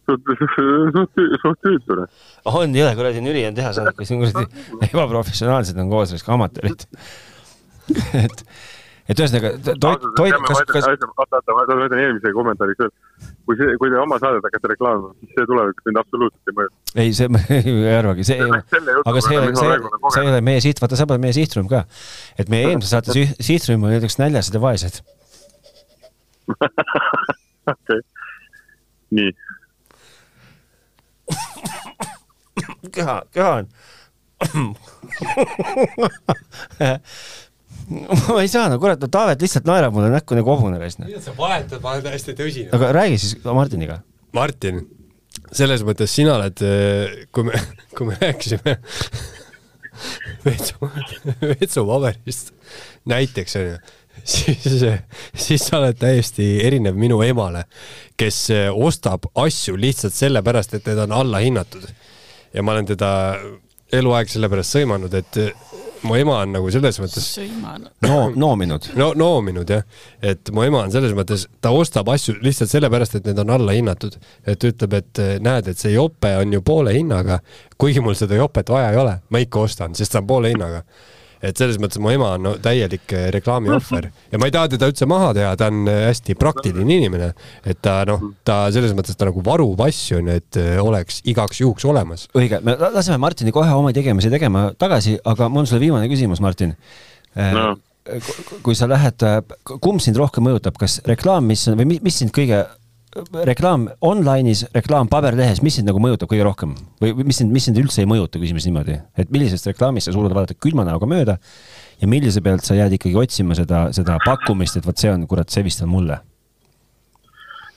suht, 0.06 1.22
suht 1.42 1.62
tüütu. 1.66 2.02
on, 2.46 2.76
jõle 2.76 2.96
kuradi 2.98 3.24
on 3.24 3.60
teha 3.62 3.72
saadet, 3.78 3.96
kui 3.98 4.06
siin 4.10 4.22
kuradi 4.24 4.90
ebaprofessionaalsed 4.92 5.80
on 5.82 5.90
koos, 5.94 6.16
ka 6.26 6.36
amatöörid 6.38 6.86
et, 7.94 8.44
et 9.12 9.20
ühesõnaga 9.20 9.52
toit, 9.82 10.06
toit, 10.18 10.36
kas, 10.48 10.62
kas. 10.70 10.88
oota, 10.88 11.42
oota, 11.54 11.78
ma 11.78 11.88
ütlen 11.88 12.02
eelmise 12.02 12.32
kommentaari 12.36 12.78
ka. 12.80 12.90
kui 13.46 13.58
see, 13.60 13.76
kui 13.82 13.92
te 13.94 14.00
oma 14.02 14.18
saadet 14.22 14.46
hakkate 14.48 14.72
reklaamima, 14.74 15.12
siis 15.22 15.36
see 15.38 15.50
tulevikus 15.52 15.90
mind 15.90 16.02
absoluutselt 16.02 16.52
ei 16.52 16.58
mõjuta. 16.60 16.96
ei, 17.04 17.14
see, 17.20 17.34
ma 17.34 17.44
ei 17.60 17.98
arvagi, 17.98 18.28
see, 18.28 18.40
aga 18.46 19.26
see, 19.28 19.44
see, 19.60 19.76
see 20.16 20.24
ei 20.24 20.32
ole 20.32 20.42
meie 20.50 20.64
siht, 20.66 20.82
vaata, 20.82 20.98
sa 21.00 21.10
oled 21.10 21.26
meie 21.28 21.38
sihtrühm 21.38 21.70
ka. 21.72 21.86
et 22.42 22.52
meie 22.54 22.72
eelmises 22.72 22.96
saates 22.96 23.38
sihtrühm 23.38 23.86
oli 23.86 24.00
näiteks 24.00 24.20
näljased 24.22 24.58
ja 24.58 24.64
vaesed 24.66 25.04
okei, 27.74 28.02
nii 29.18 29.32
köha, 32.96 33.18
köha 33.34 33.52
on 33.60 33.68
ma 38.30 38.42
ei 38.42 38.50
saa, 38.50 38.68
no 38.70 38.80
kurat, 38.82 39.02
no 39.02 39.08
Taavet 39.12 39.42
lihtsalt 39.46 39.68
naerab 39.70 39.94
mulle 39.96 40.10
näkku 40.14 40.38
nagu 40.38 40.50
hobune 40.54 40.80
raisk. 40.82 41.02
mida 41.06 41.22
sa 41.24 41.34
vahetad, 41.38 41.82
ma 41.84 41.96
olen 41.96 42.06
täiesti 42.08 42.36
tõsine. 42.38 42.70
aga 42.76 42.92
räägi 42.96 43.18
siis 43.22 43.34
Martiniga. 43.46 44.00
Martin, 44.36 44.82
selles 45.56 45.86
mõttes 45.88 46.12
sina 46.12 46.36
oled, 46.40 46.64
kui 47.36 47.44
me, 47.48 47.62
kui 47.96 48.10
me 48.10 48.18
rääkisime 48.22 48.78
vetsu, 50.48 50.90
vetsupaberist 51.46 52.52
näiteks 53.10 53.56
onju, 53.62 53.78
siis, 54.36 54.86
siis 55.34 55.68
sa 55.68 55.80
oled 55.80 56.00
täiesti 56.00 56.48
erinev 56.66 56.98
minu 57.00 57.22
emale, 57.26 57.66
kes 58.18 58.48
ostab 58.74 59.30
asju 59.36 59.78
lihtsalt 59.78 60.16
sellepärast, 60.16 60.74
et 60.74 60.90
need 60.90 61.04
on 61.06 61.16
allahinnatud. 61.22 61.88
ja 62.54 62.64
ma 62.64 62.72
olen 62.72 62.86
teda 62.86 63.12
eluaeg 63.94 64.30
sellepärast 64.32 64.78
sõimanud, 64.78 65.14
et 65.14 65.40
mu 66.06 66.16
ema 66.18 66.38
on 66.44 66.54
nagu 66.56 66.70
selles 66.74 66.98
mõttes 67.02 67.28
no, 68.06 68.18
noominud. 68.36 68.90
no 69.00 69.12
noominud 69.18 69.72
jah, 69.72 69.84
et 70.22 70.52
mu 70.54 70.66
ema 70.66 70.84
on 70.86 70.94
selles 70.94 71.16
mõttes, 71.18 71.48
ta 71.62 71.74
ostab 71.76 72.10
asju 72.14 72.38
lihtsalt 72.46 72.72
sellepärast, 72.72 73.18
et 73.20 73.30
need 73.30 73.42
on 73.42 73.54
allahinnatud. 73.58 74.18
et 74.46 74.70
ütleb, 74.70 74.94
et 75.00 75.24
näed, 75.44 75.70
et 75.72 75.82
see 75.82 75.96
jope 75.96 76.32
on 76.40 76.54
ju 76.54 76.62
poole 76.66 76.94
hinnaga, 76.96 77.40
kuigi 77.78 78.04
mul 78.04 78.18
seda 78.18 78.38
jopet 78.40 78.70
vaja 78.70 78.92
ei 78.94 79.02
ole, 79.02 79.20
ma 79.30 79.42
ikka 79.44 79.66
ostan, 79.68 79.96
sest 79.96 80.16
ta 80.16 80.24
on 80.24 80.30
poole 80.30 80.54
hinnaga 80.54 80.84
et 81.50 81.60
selles 81.60 81.80
mõttes 81.82 82.02
mu 82.02 82.12
ema 82.14 82.34
on 82.36 82.46
no, 82.48 82.54
täielik 82.62 83.14
eh, 83.16 83.28
reklaami 83.36 83.72
ohver 83.76 84.10
ja 84.32 84.40
ma 84.42 84.50
ei 84.50 84.54
taha 84.56 84.72
teda 84.76 84.90
üldse 84.92 85.08
maha 85.10 85.32
teha, 85.38 85.54
ta 85.60 85.70
on 85.72 85.90
eh, 85.92 86.02
hästi 86.10 86.38
praktiline 86.40 86.98
inimene, 87.00 87.32
et 87.66 87.82
ta 87.86 87.98
noh, 88.10 88.32
ta 88.48 88.64
selles 88.76 88.96
mõttes 88.98 89.18
ta 89.18 89.30
nagu 89.30 89.44
varub 89.46 89.82
asju, 89.86 90.22
et 90.34 90.62
eh, 90.62 90.78
oleks 90.82 91.22
igaks 91.32 91.62
juhuks 91.64 91.88
olemas. 91.90 92.28
õige, 92.38 92.62
me 92.66 92.78
laseme 92.86 93.20
Martini 93.22 93.54
kohe 93.56 93.74
oma 93.76 93.94
tegemisi 93.96 94.32
tegema 94.34 94.70
tagasi, 94.80 95.18
aga 95.26 95.50
mul 95.52 95.66
on 95.66 95.70
sulle 95.70 95.84
viimane 95.84 96.10
küsimus, 96.12 96.44
Martin. 96.44 96.76
No. 97.36 97.74
kui 98.64 98.78
sa 98.78 98.88
lähed, 98.88 99.24
kumb 99.84 100.00
sind 100.00 100.16
rohkem 100.16 100.46
mõjutab, 100.46 100.78
kas 100.80 101.02
reklaam, 101.10 101.44
mis 101.50 101.66
on 101.68 101.76
või 101.82 101.98
mis 102.00 102.20
sind 102.22 102.32
kõige 102.36 102.62
reklaam 103.48 103.88
online'is, 104.04 104.66
reklaam 104.76 105.10
paberlehes, 105.12 105.62
mis 105.64 105.78
sind 105.80 105.88
nagu 105.90 106.00
mõjutab 106.04 106.30
kõige 106.32 106.46
rohkem 106.48 106.74
või 107.02 107.14
mis 107.24 107.40
sind, 107.40 107.54
mis 107.56 107.68
sind 107.68 107.80
üldse 107.80 108.04
ei 108.04 108.10
mõjuta, 108.10 108.42
küsime 108.42 108.60
siis 108.60 108.70
niimoodi, 108.70 108.98
et 109.18 109.32
millisest 109.32 109.70
reklaamist 109.72 110.10
sa 110.10 110.16
suudad 110.16 110.36
vaadata 110.36 110.58
külma 110.60 110.86
näoga 110.88 111.08
mööda 111.10 111.38
ja 112.02 112.10
millise 112.12 112.44
pealt 112.44 112.68
sa 112.68 112.76
jääd 112.78 112.98
ikkagi 112.98 113.16
otsima 113.20 113.56
seda, 113.58 113.88
seda 113.96 114.18
pakkumist, 114.26 114.80
et 114.80 114.88
vot 114.88 115.00
see 115.00 115.14
on, 115.14 115.24
kurat, 115.32 115.52
see 115.52 115.64
vist 115.68 115.86
on 115.86 115.94
mulle 115.94 116.20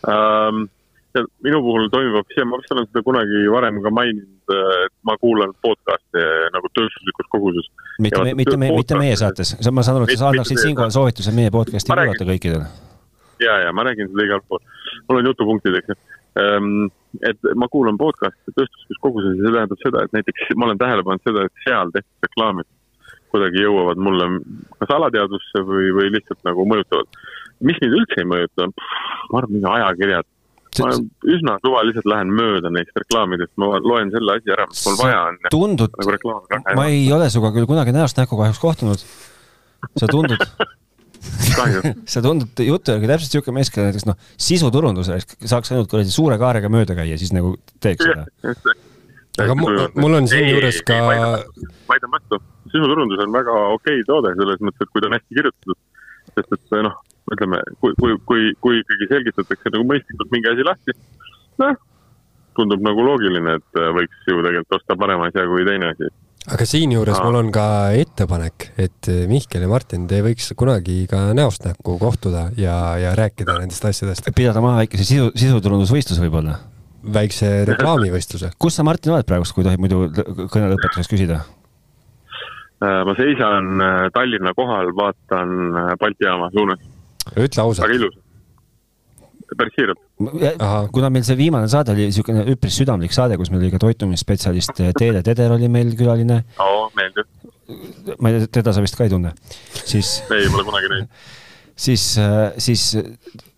um,? 0.07 0.67
minu 1.43 1.59
puhul 1.65 1.89
toimub 1.91 2.29
see, 2.31 2.45
ma 2.47 2.59
vist 2.61 2.75
olen 2.75 2.85
seda 2.91 3.01
kunagi 3.03 3.47
varem 3.51 3.79
ka 3.83 3.91
maininud, 3.91 4.53
et 4.85 4.93
ma 5.09 5.17
kuulan 5.19 5.55
podcast'e 5.65 6.27
nagu 6.55 6.71
tööstuslikus 6.77 7.31
koguses. 7.33 7.71
mitte, 8.03 8.27
mitte, 8.39 8.59
mitte 8.61 8.99
meie 9.01 9.17
saates, 9.19 9.57
ma 9.71 9.87
saan 9.87 10.03
aru, 10.03 10.11
et 10.11 10.21
sa 10.21 10.31
annaksid 10.35 10.63
siinkohal 10.67 10.95
soovituse 10.95 11.35
meie 11.35 11.55
podcast'i 11.55 11.95
kuulata 11.95 12.29
kõikidele 12.29 12.69
ja, 13.41 13.59
ja 13.65 13.73
ma 13.73 13.85
räägin 13.87 14.11
seda 14.11 14.27
igalt 14.27 14.47
poolt. 14.49 14.63
Mul 15.09 15.21
on 15.21 15.31
jutupunktid, 15.31 15.79
eks 15.81 15.93
ju 15.93 15.99
um,. 16.45 16.89
et 17.25 17.51
ma 17.57 17.69
kuulan 17.73 17.99
podcast'e 18.01 18.53
tööstuslikus 18.53 19.03
koguses 19.05 19.39
ja 19.39 19.47
see 19.47 19.55
tähendab 19.55 19.85
seda, 19.85 20.05
et 20.05 20.17
näiteks 20.17 20.51
ma 20.57 20.69
olen 20.69 20.81
tähele 20.81 21.05
pannud 21.07 21.25
seda, 21.25 21.47
et 21.49 21.63
seal 21.65 21.93
tehtud 21.95 22.29
reklaamid 22.29 22.69
kuidagi 23.33 23.61
jõuavad 23.61 24.01
mulle 24.01 24.27
kas 24.81 24.93
alateadvusse 24.97 25.63
või, 25.69 25.93
või 25.97 26.11
lihtsalt 26.15 26.41
nagu 26.49 26.65
mõjutavad. 26.69 27.21
mis 27.61 27.81
mind 27.83 27.97
üldse 28.01 28.23
ei 28.23 28.29
mõjuta, 28.29 28.69
ma 29.33 29.41
arvan, 29.41 29.55
mingi 29.57 29.71
ajakirjad 29.73 30.29
ma 30.83 30.91
üsna 31.33 31.57
suvaliselt 31.65 32.07
lähen 32.09 32.31
mööda 32.35 32.71
neist 32.73 32.97
reklaamidest, 32.97 33.53
ma 33.61 33.79
loen 33.83 34.13
selle 34.15 34.37
asja 34.39 34.55
ära, 34.55 34.67
mis 34.71 34.85
mul 34.87 34.99
vaja 35.01 35.21
on. 35.31 35.39
tundud 35.55 35.97
nagu, 35.99 36.35
ma 36.79 36.89
ei 36.93 37.07
ole 37.15 37.31
sinuga 37.33 37.53
küll 37.57 37.69
kunagi 37.71 37.95
näost 37.97 38.21
näkku 38.21 38.39
kahjuks 38.39 38.61
kohtunud. 38.63 39.05
sa 39.97 40.11
tundud 40.11 40.45
sa 42.13 42.23
tundud 42.25 42.61
jutu 42.63 42.95
järgi 42.95 43.11
täpselt 43.11 43.35
siuke 43.37 43.55
mees, 43.55 43.71
keda 43.73 43.89
näiteks 43.89 44.07
noh, 44.09 44.19
sisuturundusel 44.49 45.23
saaks 45.23 45.73
ainult 45.73 45.91
kuradi 45.91 46.13
suure 46.13 46.39
kaarega 46.41 46.71
mööda 46.73 46.97
käia, 46.99 47.19
siis 47.21 47.33
nagu 47.35 47.55
teeks 47.83 48.07
seda. 48.07 48.27
aga 49.45 49.57
mul, 49.59 49.81
mul 49.99 50.21
on 50.21 50.31
siinjuures 50.31 50.81
ka. 50.87 51.01
vaidlen 51.91 52.15
vastu, 52.15 52.41
sisuturundus 52.71 53.25
on 53.25 53.35
väga 53.35 53.59
okei 53.75 54.05
toode 54.09 54.35
selles 54.39 54.63
mõttes, 54.63 54.87
et 54.87 54.95
kui 54.95 55.03
ta 55.03 55.11
on 55.11 55.19
hästi 55.19 55.41
kirjutatud, 55.41 55.81
sest 56.37 56.57
et 56.59 56.79
noh, 56.87 56.97
ütleme, 57.35 57.61
kui, 57.83 57.97
kui, 58.01 58.17
kui, 58.31 58.49
kui 58.65 58.81
ikkagi 58.85 59.11
selgitatakse 59.11 59.75
nagu 59.75 59.91
mõistlikult 59.91 60.33
mingi 60.35 60.53
asi 60.53 60.67
lahti, 60.67 60.97
noh, 61.65 61.77
tundub 62.59 62.83
nagu 62.83 63.05
loogiline, 63.07 63.59
et 63.61 63.85
võiks 63.99 64.25
ju 64.27 64.41
tegelikult 64.43 64.81
osta 64.81 64.97
parema 64.99 65.29
asja 65.31 65.47
kui 65.51 65.67
teine 65.67 65.93
asi 65.93 66.09
aga 66.49 66.67
siinjuures 66.69 67.19
mul 67.25 67.39
on 67.41 67.51
ka 67.55 67.67
ettepanek, 67.99 68.71
et 68.81 69.11
eh, 69.13 69.27
Mihkel 69.31 69.65
ja 69.65 69.71
Martin, 69.71 70.07
te 70.11 70.21
võiks 70.25 70.51
kunagi 70.59 71.03
ka 71.11 71.29
näost 71.37 71.67
näkku 71.67 71.99
kohtuda 72.01 72.49
ja, 72.61 72.75
ja 73.01 73.13
rääkida 73.19 73.59
nendest 73.61 73.85
asjadest. 73.89 74.31
pidada 74.37 74.63
maha 74.65 74.83
väikese 74.83 75.07
sisu, 75.09 75.31
sisuturundusvõistluse 75.37 76.25
võib-olla? 76.25 76.59
väikse 77.15 77.49
reklaamivõistluse. 77.69 78.51
kus 78.63 78.79
sa, 78.79 78.85
Martin, 78.87 79.15
oled 79.15 79.29
praegust, 79.29 79.55
kui 79.57 79.67
tohib 79.67 79.81
muidu 79.83 80.09
kõne 80.51 80.73
lõpetuseks 80.73 81.13
küsida? 81.13 81.43
Äh, 82.79 83.03
ma 83.07 83.15
seisan 83.19 83.83
äh, 83.83 84.07
Tallinna 84.15 84.55
kohal, 84.57 84.91
vaatan 84.97 85.55
äh, 85.73 85.93
Balti 86.01 86.27
jaama 86.27 86.51
suunas. 86.55 86.81
ütle 87.37 87.63
ausalt. 87.63 87.87
väga 87.87 88.01
ilus 88.01 88.19
päris 89.57 89.77
siiralt. 89.77 90.01
kuna 90.93 91.11
meil 91.15 91.25
see 91.27 91.39
viimane 91.39 91.69
saade 91.71 91.95
oli 91.95 92.09
niisugune 92.09 92.45
üpris 92.53 92.79
südamlik 92.81 93.15
saade, 93.15 93.39
kus 93.41 93.53
meil 93.53 93.65
oli 93.65 93.73
ka 93.73 93.81
toitumisspetsialist 93.83 94.83
eh, 94.85 94.93
Teele 94.99 95.23
Teder 95.27 95.55
oli 95.55 95.71
meil 95.73 95.95
külaline. 95.99 96.43
oo, 96.65 96.89
meeldib. 96.99 97.29
ma 98.19 98.33
ei 98.33 98.43
tea, 98.43 98.53
teda 98.61 98.75
sa 98.77 98.85
vist 98.85 98.99
ka 98.99 99.07
ei 99.07 99.13
tunne, 99.13 99.35
siis. 99.85 100.19
ei, 100.35 100.49
pole 100.53 100.67
kunagi 100.69 100.93
näinud. 100.93 101.25
siis, 101.87 102.11
eh, 102.23 102.45
siis 102.61 102.91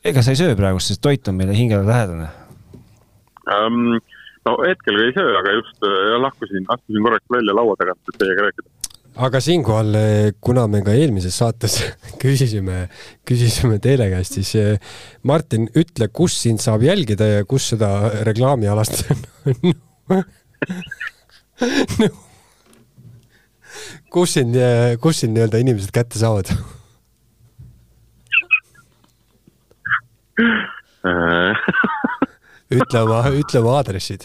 ega 0.04 0.22
sa 0.22 0.34
ei 0.34 0.40
söö 0.40 0.56
praegu, 0.58 0.82
sest 0.84 1.02
toit 1.02 1.28
on 1.32 1.38
meile 1.40 1.56
hingele 1.56 1.86
lähedane 1.88 2.30
um,. 3.50 3.96
no 4.46 4.58
hetkel 4.66 5.00
ei 5.06 5.16
söö, 5.16 5.32
aga 5.42 5.56
just 5.58 5.88
lahkusin, 6.26 6.68
astusin 6.68 7.08
korraks 7.08 7.38
välja 7.38 7.56
laua 7.56 7.78
tagant, 7.80 8.02
et 8.08 8.22
teiega 8.22 8.48
rääkida 8.48 8.79
aga 9.20 9.40
siinkohal, 9.44 9.94
eh, 9.98 10.32
kuna 10.40 10.66
me 10.70 10.80
ka 10.84 10.92
eelmises 10.96 11.36
saates 11.40 11.74
küsisime, 12.22 12.88
küsisime 13.28 13.78
teile 13.82 14.08
käest, 14.12 14.32
siis 14.38 14.54
eh, 14.60 14.78
Martin, 15.28 15.68
ütle, 15.76 16.08
kus 16.08 16.38
sind 16.40 16.60
saab 16.62 16.82
jälgida 16.86 17.26
ja 17.28 17.44
kus 17.48 17.68
seda 17.74 17.88
reklaamialast 18.28 18.94
no. 19.68 20.22
no. 22.00 22.10
kus 24.14 24.28
sind, 24.38 24.56
eh, 24.56 24.96
kus 25.02 25.20
sind 25.24 25.32
nii-öelda 25.36 25.58
inimesed 25.66 25.92
kätte 25.94 26.16
saavad 26.20 26.48
ütle 32.80 32.98
oma, 33.04 33.18
ütle 33.36 33.60
oma 33.60 33.72
aadressid 33.80 34.22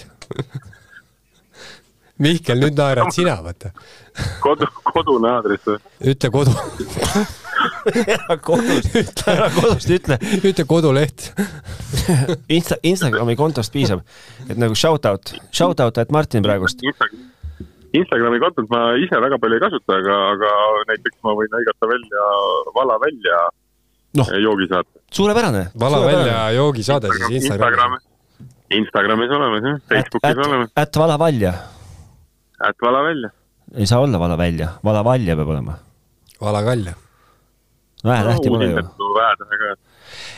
Mihkel, 2.23 2.61
nüüd 2.61 2.77
naerad 2.79 3.11
sina, 3.11 3.35
vaata. 3.43 3.73
kodu, 4.43 4.67
kodune 4.93 5.33
aadress 5.35 5.67
või? 5.67 5.81
ütle 6.13 6.29
kodu 6.31 6.53
kodust, 8.47 9.23
ära 9.27 9.49
kodust 9.51 9.91
ütle. 9.91 10.17
ütle 10.39 10.65
koduleht 10.69 11.27
Insta, 12.55 12.77
Instagrami 12.85 13.35
kontost 13.39 13.73
piisab, 13.73 14.05
et 14.47 14.55
nagu 14.61 14.77
shout 14.79 15.07
out, 15.09 15.33
shout 15.51 15.83
out, 15.83 15.99
et 15.99 16.13
Martin 16.15 16.45
praegust 16.45 16.83
Insta,. 16.85 17.09
Instagrami 17.95 18.39
kontot 18.43 18.71
ma 18.71 18.87
ise 18.99 19.19
väga 19.23 19.37
palju 19.39 19.59
ei 19.59 19.63
kasuta, 19.67 19.99
aga, 19.99 20.15
aga 20.33 20.49
näiteks 20.89 21.19
ma 21.23 21.35
võin 21.37 21.51
lõigata 21.51 21.91
välja, 21.91 22.25
vala 22.75 22.97
välja 23.03 23.43
no. 24.19 24.25
joogisaate. 24.47 25.03
suurepärane. 25.11 25.67
vala 25.79 26.01
suurepärane. 26.01 26.25
välja 26.25 26.41
joogisaade 26.61 27.13
siis 27.19 27.39
Instagramis. 27.43 28.03
Instagramis 28.75 29.31
olemas 29.31 29.63
jah, 29.67 29.79
Facebookis 29.91 30.43
olemas. 30.47 30.75
ätt 30.79 31.03
vala 31.03 31.19
välja 31.19 31.53
et 32.69 32.81
vala 32.81 33.03
välja. 33.03 33.31
ei 33.75 33.87
saa 33.87 33.99
olla 33.99 34.19
vala 34.19 34.37
välja, 34.37 34.69
vala 34.83 35.03
valja 35.03 35.35
peab 35.35 35.51
olema. 35.55 35.77
vala 36.41 36.63
kalja. 36.63 36.93
vähetähti 38.03 38.49
pole 38.49 38.69
ju. 38.69 38.83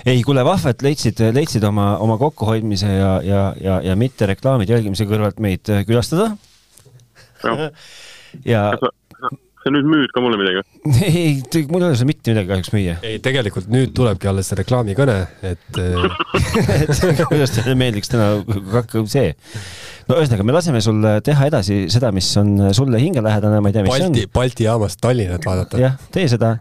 ei, 0.06 0.22
kuule, 0.24 0.46
vahva, 0.46 0.70
et 0.70 0.82
leidsid, 0.82 1.22
leidsid 1.34 1.64
oma, 1.64 1.98
oma 1.98 2.18
kokkuhoidmise 2.18 2.94
ja, 2.94 3.12
ja, 3.24 3.42
ja, 3.62 3.82
ja 3.82 3.96
mitte 3.96 4.26
reklaamide 4.30 4.74
jälgimise 4.74 5.06
kõrvalt 5.10 5.42
meid 5.44 5.70
külastada. 5.88 6.32
ja 8.46 8.72
sa 9.68 9.74
nüüd 9.76 9.88
müüd 9.92 10.14
ka 10.16 10.24
mulle 10.24 10.40
midagi? 10.40 10.64
ei, 11.12 11.36
mul 11.68 11.84
ei 11.84 11.90
ole 11.92 12.00
seal 12.00 12.10
mitte 12.10 12.34
midagi 12.34 12.52
kahjuks 12.54 12.74
müüa. 12.74 12.98
ei, 13.06 13.20
tegelikult 13.24 13.70
nüüd 13.72 13.94
tulebki 13.98 14.32
alles 14.32 14.52
reklaamikõne, 14.60 15.18
et 15.52 15.80
et 15.82 17.24
kuidas 17.28 17.56
teile 17.58 17.76
meeldiks 17.80 18.12
täna 18.14 18.32
see 19.12 19.32
no 20.08 20.20
ühesõnaga, 20.20 20.46
me 20.48 20.56
laseme 20.56 20.84
sul 20.84 21.02
teha 21.26 21.50
edasi 21.50 21.80
seda, 21.94 22.12
mis 22.16 22.30
on 22.40 22.70
sulle 22.76 23.02
hingelähedane, 23.02 23.60
ma 23.64 23.72
ei 23.72 23.76
tea, 23.76 23.86
mis 23.86 23.94
Balti, 23.94 24.06
see 24.06 24.28
on. 24.28 24.36
Balti 24.38 24.68
jaamast 24.68 25.02
Tallinnat 25.04 25.48
vaadata. 25.48 25.82
jah, 25.82 25.98
tee 26.14 26.28
seda. 26.32 26.56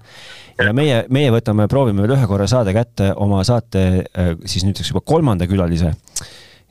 ja 0.59 0.73
meie, 0.77 1.05
meie 1.12 1.35
võtame, 1.35 1.69
proovime 1.71 2.05
veel 2.05 2.16
ühe 2.16 2.31
korra 2.31 2.49
saada 2.51 2.75
kätte 2.77 3.12
oma 3.23 3.42
saate 3.47 3.85
äh, 4.03 4.33
siis 4.49 4.66
nüüdseks 4.66 4.92
juba 4.92 5.05
kolmanda 5.07 5.49
külalise. 5.51 5.95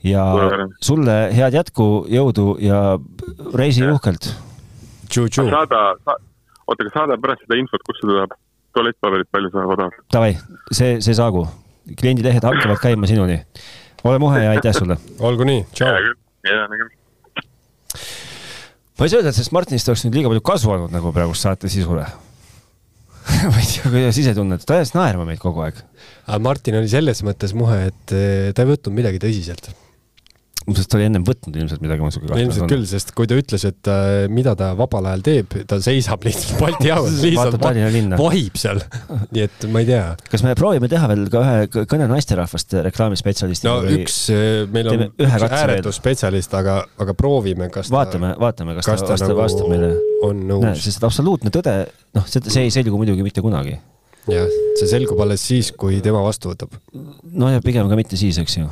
ja 0.06 0.26
sulle 0.84 1.16
head 1.34 1.56
jätku, 1.56 2.06
jõudu 2.12 2.56
ja 2.62 2.82
reisi 3.56 3.86
uhkelt. 3.86 4.30
Saada 5.12 5.80
sa,, 6.04 6.18
oota, 6.66 6.82
aga 6.82 6.92
saada 6.94 7.18
pärast 7.22 7.46
seda 7.46 7.58
infot, 7.60 7.82
kus 7.86 8.02
seda 8.02 8.26
tualettpaberit 8.76 9.30
palju 9.32 9.52
saab 9.54 9.72
odavalt? 9.76 10.04
Davai, 10.12 10.36
see, 10.72 11.00
see 11.04 11.16
saagu. 11.16 11.46
kliendilehed 11.86 12.42
hakkavad 12.42 12.80
käima 12.82 13.06
sinuni. 13.06 13.40
ole 14.04 14.18
muhe 14.18 14.44
ja 14.44 14.50
aitäh 14.54 14.74
sulle. 14.74 14.98
olgu 15.18 15.44
nii, 15.48 15.66
tšau 15.72 16.14
hea 16.46 16.66
nägemist. 16.70 16.98
ma 18.98 19.06
ei 19.06 19.10
saa 19.10 19.20
öelda, 19.20 19.32
et 19.32 19.38
sellest 19.38 19.54
Martinist 19.56 19.90
oleks 19.90 20.06
nüüd 20.06 20.18
liiga 20.18 20.30
palju 20.32 20.44
kasu 20.46 20.72
olnud 20.72 20.94
nagu 20.94 21.12
praegust 21.16 21.46
saate 21.46 21.70
sisule 21.72 22.06
ma 23.50 23.58
ei 23.58 23.66
tea, 23.66 23.90
kuidas 23.90 24.20
ise 24.22 24.34
tunned, 24.36 24.62
ta 24.62 24.78
ajas 24.78 24.94
naerma 24.94 25.26
meid 25.28 25.40
kogu 25.42 25.64
aeg. 25.66 25.80
aga 26.26 26.38
Martin 26.42 26.78
oli 26.80 26.90
selles 26.90 27.22
mõttes 27.26 27.54
muhe, 27.58 27.80
et 27.90 28.14
eh, 28.14 28.52
ta 28.54 28.62
ei 28.62 28.70
võtnud 28.70 28.94
midagi 28.94 29.22
tõsiselt. 29.22 29.72
Sest 30.74 30.90
ta 30.90 30.98
oli 30.98 31.06
ennem 31.06 31.22
võtnud 31.26 31.54
ilmselt 31.60 31.82
midagi, 31.84 32.02
ma 32.02 32.10
siuke 32.10 32.26
kahtlus 32.26 32.58
on. 32.64 32.70
küll, 32.70 32.84
sest 32.90 33.12
kui 33.14 33.28
ta 33.30 33.36
ütles, 33.38 33.62
et 33.68 33.90
äh, 33.90 34.26
mida 34.32 34.56
ta 34.58 34.72
vabal 34.78 35.06
ajal 35.12 35.22
teeb, 35.26 35.54
ta 35.70 35.78
seisab 35.82 36.24
lihtsalt 36.26 36.58
Balti 36.58 36.88
jaamas 36.90 37.18
lihtsalt 37.26 37.58
va 37.62 38.18
vahib 38.18 38.58
seal. 38.58 38.80
nii 39.30 39.44
et 39.44 39.66
ma 39.70 39.82
ei 39.84 39.88
tea. 39.92 40.04
kas 40.32 40.42
me 40.46 40.56
proovime 40.58 40.90
teha 40.90 41.10
veel 41.12 41.26
ka 41.30 41.42
ühe 41.44 41.84
kõne 41.92 42.08
naisterahvast 42.10 42.74
reklaamispetsialistiga 42.88 43.70
no 43.70 43.84
või... 43.86 44.00
üks, 44.02 44.16
äh, 44.34 44.64
meil 44.72 44.90
on 44.90 45.04
üks 45.12 45.46
ääretu 45.46 45.92
spetsialist, 45.94 46.56
aga, 46.58 46.80
aga 47.02 47.14
proovime, 47.18 47.68
kas 47.74 47.92
vaatame, 47.94 48.32
vaatame, 48.42 48.74
kas, 48.80 48.90
kas 48.90 49.04
ta, 49.04 49.14
ta 49.14 49.30
nagu 49.30 49.44
vastab 49.44 49.70
meile. 49.70 49.92
on 50.26 50.40
nõus. 50.50 50.82
sest 50.82 51.06
absoluutne 51.06 51.52
tõde, 51.54 51.76
noh, 52.16 52.26
see 52.26 52.64
ei 52.64 52.74
selgu 52.74 52.98
muidugi 52.98 53.22
mitte 53.26 53.44
kunagi. 53.44 53.78
jah, 54.32 54.50
see 54.80 54.90
selgub 54.90 55.22
alles 55.22 55.46
siis, 55.46 55.70
kui 55.78 56.02
tema 56.02 56.24
vastu 56.26 56.50
võtab. 56.50 56.74
no 57.30 57.54
ja 57.54 57.62
pigem 57.62 57.86
ka 57.92 58.02
mitte 58.02 58.18
siis, 58.18 58.42
eks 58.42 58.58
ju 58.58 58.66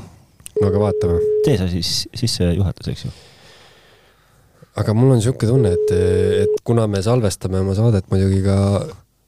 aga 0.62 0.81
vaatame. 0.81 1.21
tee 1.45 1.57
sa 1.59 1.69
siis 1.71 2.09
sissejuhatus, 2.14 2.90
eks 2.93 3.07
ju. 3.07 3.12
aga 4.83 4.95
mul 4.95 5.14
on 5.14 5.21
niisugune 5.21 5.51
tunne, 5.51 5.73
et, 5.75 5.95
et 6.45 6.61
kuna 6.67 6.87
me 6.90 7.03
salvestame 7.03 7.62
oma 7.62 7.75
saadet 7.79 8.07
muidugi 8.12 8.43
ka 8.47 8.59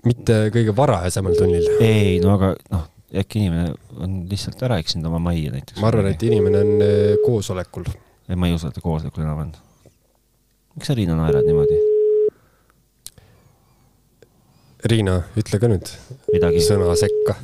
mitte 0.07 0.39
kõige 0.55 0.75
varajasemal 0.77 1.35
tunnil. 1.39 1.67
ei, 1.81 2.19
no 2.23 2.37
aga 2.37 2.53
noh, 2.73 2.87
äkki 3.23 3.43
inimene 3.43 3.75
on 4.03 4.19
lihtsalt 4.31 4.62
ära 4.67 4.79
eksinud 4.83 5.09
oma 5.11 5.21
majja 5.31 5.55
näiteks. 5.55 5.81
ma 5.83 5.91
arvan, 5.91 6.12
et 6.12 6.23
inimene 6.27 6.62
on 6.62 6.87
eh, 6.87 7.19
koosolekul. 7.25 7.91
ei, 8.29 8.39
ma 8.39 8.51
ei 8.51 8.57
usu, 8.59 8.71
et 8.71 8.79
ta 8.79 8.85
koosolekul 8.85 9.27
enam 9.27 9.45
on. 9.47 9.53
miks 10.77 10.93
sa, 10.93 10.99
Riina, 10.99 11.19
naerad 11.19 11.47
niimoodi? 11.49 11.83
Riina, 14.87 15.19
ütle 15.41 15.59
ka 15.59 15.71
nüüd 15.71 15.91
Midagi. 16.31 16.62
sõna 16.62 16.95
sekka 16.99 17.35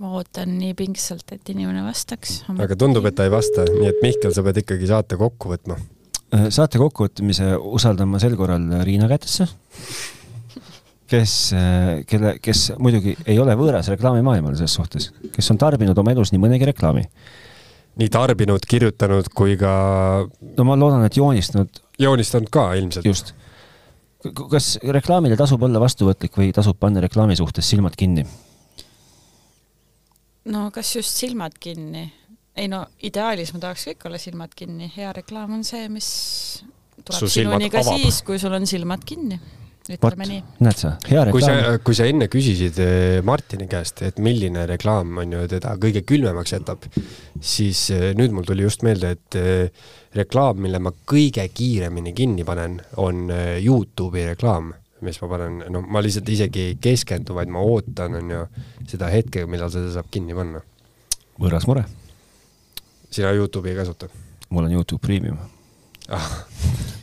ma 0.00 0.14
ootan 0.16 0.54
nii 0.56 0.72
pingsalt, 0.78 1.26
et 1.34 1.50
inimene 1.52 1.82
vastaks. 1.84 2.40
aga 2.50 2.76
tundub, 2.78 3.04
et 3.08 3.16
ta 3.16 3.26
ei 3.26 3.32
vasta, 3.32 3.66
nii 3.68 3.90
et 3.90 4.00
Mihkel, 4.04 4.32
sa 4.32 4.44
pead 4.46 4.62
ikkagi 4.62 4.88
saate 4.88 5.18
kokku 5.20 5.52
võtma. 5.52 5.76
Äh, 6.32 6.48
saate 6.54 6.80
kokkuvõtmise 6.80 7.52
usaldan 7.58 8.08
ma 8.08 8.20
sel 8.22 8.36
korral 8.38 8.64
Riina 8.86 9.10
kätesse, 9.10 9.48
kes, 11.10 11.34
äh, 11.58 11.92
kelle, 12.08 12.36
kes 12.40 12.70
muidugi 12.80 13.16
ei 13.26 13.38
ole 13.42 13.56
võõras 13.60 13.92
reklaamimaailmal 13.92 14.56
selles 14.56 14.78
suhtes, 14.78 15.10
kes 15.34 15.52
on 15.52 15.60
tarbinud 15.60 15.98
oma 16.00 16.16
elus 16.16 16.32
nii 16.32 16.42
mõnegi 16.46 16.72
reklaami. 16.72 17.04
nii 18.00 18.08
tarbinud, 18.08 18.64
kirjutanud 18.64 19.28
kui 19.36 19.58
ka. 19.60 19.72
no 20.56 20.64
ma 20.64 20.80
loodan, 20.80 21.04
et 21.04 21.16
joonistanud. 21.16 21.82
joonistanud 22.00 22.48
ka 22.48 22.70
ilmselt. 22.80 23.04
just. 23.04 23.34
kas 24.22 24.78
reklaamile 24.96 25.36
tasub 25.36 25.62
olla 25.62 25.80
vastuvõtlik 25.80 26.38
või 26.38 26.54
tasub 26.56 26.78
panna 26.80 27.04
reklaami 27.04 27.36
suhtes 27.36 27.68
silmad 27.68 27.98
kinni? 28.00 28.24
No 30.50 30.66
kas 30.74 30.96
just 30.96 31.22
silmad 31.22 31.56
kinni? 31.60 32.08
ei 32.60 32.68
no 32.68 32.82
ideaalis 33.06 33.54
ma 33.54 33.62
tahaks 33.62 33.86
kõik 33.90 34.08
olla 34.10 34.18
silmad 34.20 34.52
kinni, 34.56 34.90
hea 34.96 35.12
reklaam 35.16 35.54
on 35.56 35.64
see, 35.64 35.86
mis 35.92 36.10
tuleb 37.06 37.30
sinuni 37.30 37.70
ka 37.72 37.80
avab. 37.84 38.02
siis, 38.02 38.20
kui 38.26 38.40
sul 38.42 38.54
on 38.58 38.66
silmad 38.68 39.06
kinni 39.06 39.38
ütleme 39.90 40.26
nii. 40.28 40.40
näed 40.62 40.78
sa, 40.78 40.92
hea 41.08 41.22
reklaam. 41.26 41.32
kui 41.34 41.44
sa, 41.44 41.78
kui 41.86 41.96
sa 41.98 42.06
enne 42.10 42.28
küsisid 42.30 42.78
eh, 42.82 43.20
Martini 43.26 43.66
käest, 43.70 44.02
et 44.06 44.20
milline 44.22 44.66
reklaam 44.68 45.22
on 45.22 45.34
ju 45.34 45.46
teda 45.50 45.74
kõige 45.80 46.04
külmemaks 46.06 46.54
jätab, 46.54 46.84
siis 47.40 47.86
eh, 47.94 48.10
nüüd 48.18 48.34
mul 48.36 48.46
tuli 48.48 48.66
just 48.66 48.84
meelde, 48.86 49.14
et 49.16 49.38
eh, 49.40 49.88
reklaam, 50.16 50.60
mille 50.66 50.82
ma 50.82 50.92
kõige 50.92 51.46
kiiremini 51.54 52.14
kinni 52.16 52.46
panen, 52.46 52.78
on 53.02 53.28
Youtube'i 53.30 54.28
reklaam 54.32 54.72
mis 55.06 55.20
ma 55.22 55.28
panen, 55.28 55.62
no 55.72 55.82
ma 55.82 56.02
lihtsalt 56.02 56.28
isegi 56.28 56.66
ei 56.70 56.78
keskendu, 56.80 57.34
vaid 57.38 57.52
ma 57.52 57.62
ootan, 57.64 58.18
on 58.20 58.34
ju, 58.34 58.42
seda 58.90 59.10
hetke, 59.12 59.46
millal 59.50 59.72
seda 59.72 59.92
saab 59.94 60.10
kinni 60.10 60.36
panna. 60.36 60.62
võõras 61.40 61.66
mure. 61.66 61.84
sina 63.10 63.32
Youtube'i 63.32 63.72
ei 63.72 63.80
kasuta? 63.80 64.08
mul 64.50 64.64
on 64.64 64.72
Youtube 64.72 65.00
Premium 65.00 65.38
ah,. 66.08 66.30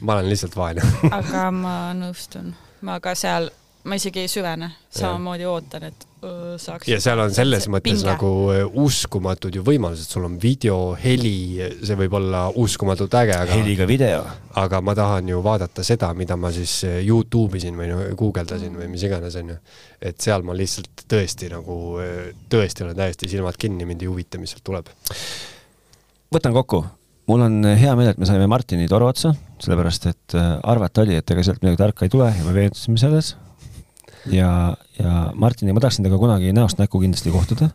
ma 0.01 0.13
olen 0.13 0.29
lihtsalt 0.29 0.55
vaene 0.55 0.83
aga 1.11 1.47
ma 1.51 1.93
nõustun, 1.97 2.53
ma 2.81 2.99
ka 2.99 3.15
seal 3.15 3.49
ma 3.87 3.95
isegi 3.95 4.25
ei 4.25 4.31
süvene, 4.31 4.71
samamoodi 4.91 5.47
ootan, 5.47 5.87
et 5.87 6.06
saaks. 6.57 6.87
ja 6.89 6.97
seal 7.01 7.19
on 7.21 7.33
selles 7.33 7.67
mõttes 7.71 8.01
pinge. 8.01 8.07
nagu 8.07 8.29
uskumatud 8.83 9.55
ju 9.55 9.63
võimalused, 9.65 10.09
sul 10.09 10.25
on 10.27 10.37
video, 10.41 10.95
heli, 10.97 11.59
see 11.77 11.97
võib 11.99 12.17
olla 12.19 12.47
uskumatult 12.57 13.13
äge, 13.19 13.35
aga. 13.37 13.53
heliga 13.53 13.87
video. 13.89 14.23
aga 14.57 14.81
ma 14.81 14.95
tahan 14.97 15.29
ju 15.29 15.41
vaadata 15.45 15.85
seda, 15.85 16.11
mida 16.17 16.37
ma 16.39 16.51
siis 16.55 16.79
Youtube 16.87 17.61
isin 17.61 17.77
või 17.77 17.91
no 17.91 18.01
guugeldasin 18.17 18.75
või 18.77 18.89
mis 18.91 19.05
iganes, 19.07 19.37
onju. 19.37 19.57
et 20.01 20.19
seal 20.21 20.45
ma 20.47 20.57
lihtsalt 20.57 21.05
tõesti 21.09 21.51
nagu, 21.53 21.79
tõesti 22.49 22.85
olen 22.85 22.97
täiesti 22.97 23.29
silmad 23.31 23.57
kinni, 23.59 23.85
mind 23.85 24.05
ei 24.05 24.11
huvita, 24.11 24.41
mis 24.41 24.55
sealt 24.55 24.65
tuleb. 24.67 24.93
võtan 26.33 26.55
kokku 26.55 26.83
mul 27.27 27.43
on 27.43 27.59
hea 27.77 27.95
meel, 27.99 28.13
et 28.13 28.21
me 28.21 28.29
saime 28.29 28.47
Martini 28.49 28.87
toru 28.89 29.09
otsa, 29.11 29.33
sellepärast 29.61 30.07
et 30.09 30.37
arvata 30.63 31.03
oli, 31.03 31.17
et 31.19 31.35
ega 31.35 31.43
sealt 31.43 31.61
midagi 31.61 31.83
tarka 31.83 32.07
ei 32.07 32.13
tule 32.13 32.31
ja 32.31 32.45
me 32.45 32.55
veendusime 32.55 32.97
selles 33.01 33.35
ja, 34.31 34.75
ja 34.99 35.31
Martini, 35.35 35.73
ma 35.73 35.79
tahaksin 35.79 36.05
temaga 36.05 36.19
kunagi 36.19 36.53
näost 36.53 36.79
näkku 36.81 36.99
kindlasti 36.99 37.31
kohtuda. 37.31 37.69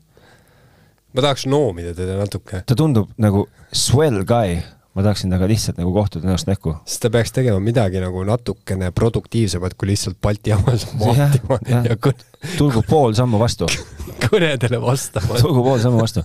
ma 1.13 1.23
tahaks 1.23 1.47
noomida 1.47 1.95
teda 1.95 2.17
natuke. 2.19 2.63
ta 2.67 2.75
tundub 2.77 3.11
nagu 3.19 3.47
swell 3.73 4.25
guy, 4.25 4.59
ma 4.95 5.03
tahaksin 5.03 5.31
temaga 5.31 5.49
lihtsalt 5.49 5.79
nagu 5.79 5.93
kohtuda 5.93 6.29
näost 6.29 6.47
näkku. 6.47 6.75
siis 6.85 7.01
ta 7.01 7.11
peaks 7.11 7.33
tegema 7.33 7.61
midagi 7.61 8.01
nagu 8.01 8.25
natukene 8.25 8.91
produktiivsemat 8.91 9.75
kui 9.75 9.93
lihtsalt 9.93 10.21
Balti 10.23 10.51
jaamas 10.51 10.87
vaatima 11.01 11.59
ja, 11.69 11.77
ja, 11.77 11.83
ja 11.91 11.97
kõne. 11.97 12.29
tulgu 12.59 12.85
pool 12.89 13.15
sammu 13.19 13.39
vastu 13.39 13.69
kõnedele 14.27 14.81
vastama. 14.83 15.41
tulgu 15.41 15.63
pool 15.63 15.81
sammu 15.83 16.01
vastu. 16.01 16.25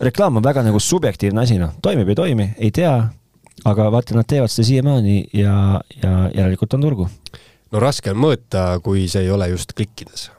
reklaam 0.00 0.36
on 0.36 0.44
väga 0.44 0.62
nagu 0.66 0.80
subjektiivne 0.80 1.42
asi, 1.42 1.58
noh, 1.58 1.76
toimib, 1.82 2.08
ei 2.08 2.14
toimi, 2.14 2.50
ei 2.58 2.70
tea, 2.70 2.96
aga 3.64 3.90
vaata, 3.92 4.16
nad 4.16 4.28
teevad 4.28 4.52
seda 4.52 4.66
siiamaani 4.66 5.22
ja, 5.36 5.80
ja 6.02 6.30
järelikult 6.34 6.74
on 6.74 6.88
turgu 6.88 7.08
no 7.70 7.80
raske 7.82 8.12
on 8.12 8.20
mõõta, 8.20 8.64
kui 8.84 9.06
see 9.10 9.24
ei 9.26 9.30
ole 9.32 9.50
just 9.52 9.74
klikkides. 9.76 10.30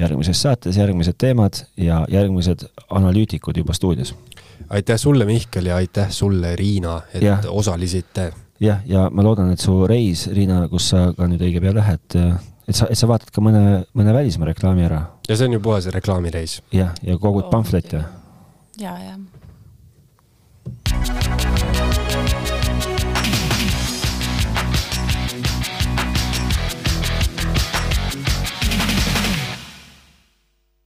järgmises 0.00 0.42
saates 0.42 0.76
järgmised 0.78 1.16
teemad 1.18 1.58
ja 1.76 2.04
järgmised 2.08 2.64
analüütikud 2.90 3.56
juba 3.56 3.72
stuudios. 3.72 4.14
aitäh 4.68 4.98
sulle, 4.98 5.24
Mihkel, 5.24 5.66
ja 5.66 5.76
aitäh 5.76 6.10
sulle, 6.10 6.56
Riina, 6.56 7.00
et 7.14 7.22
ja. 7.22 7.38
osalesite. 7.48 8.32
jah, 8.60 8.80
ja 8.86 9.10
ma 9.10 9.22
loodan, 9.22 9.52
et 9.52 9.60
su 9.60 9.86
reis, 9.86 10.26
Riina, 10.26 10.68
kus 10.68 10.88
sa 10.90 11.12
ka 11.16 11.26
nüüd 11.26 11.40
õige 11.40 11.60
pea 11.60 11.74
lähed, 11.74 12.16
et 12.68 12.76
sa, 12.76 12.86
et 12.90 12.98
sa 12.98 13.08
vaatad 13.08 13.30
ka 13.34 13.40
mõne, 13.40 13.84
mõne 13.94 14.14
välismaa 14.14 14.52
reklaami 14.52 14.84
ära. 14.84 15.04
ja 15.28 15.36
see 15.36 15.46
on 15.46 15.58
ju 15.58 15.60
puhas 15.60 15.86
reklaamireis. 15.86 16.62
jah, 16.72 16.94
ja 17.02 17.18
kogud 17.18 17.44
oh, 17.44 17.50
pamflette. 17.50 18.04
ja, 18.78 18.96
jah 18.98 19.18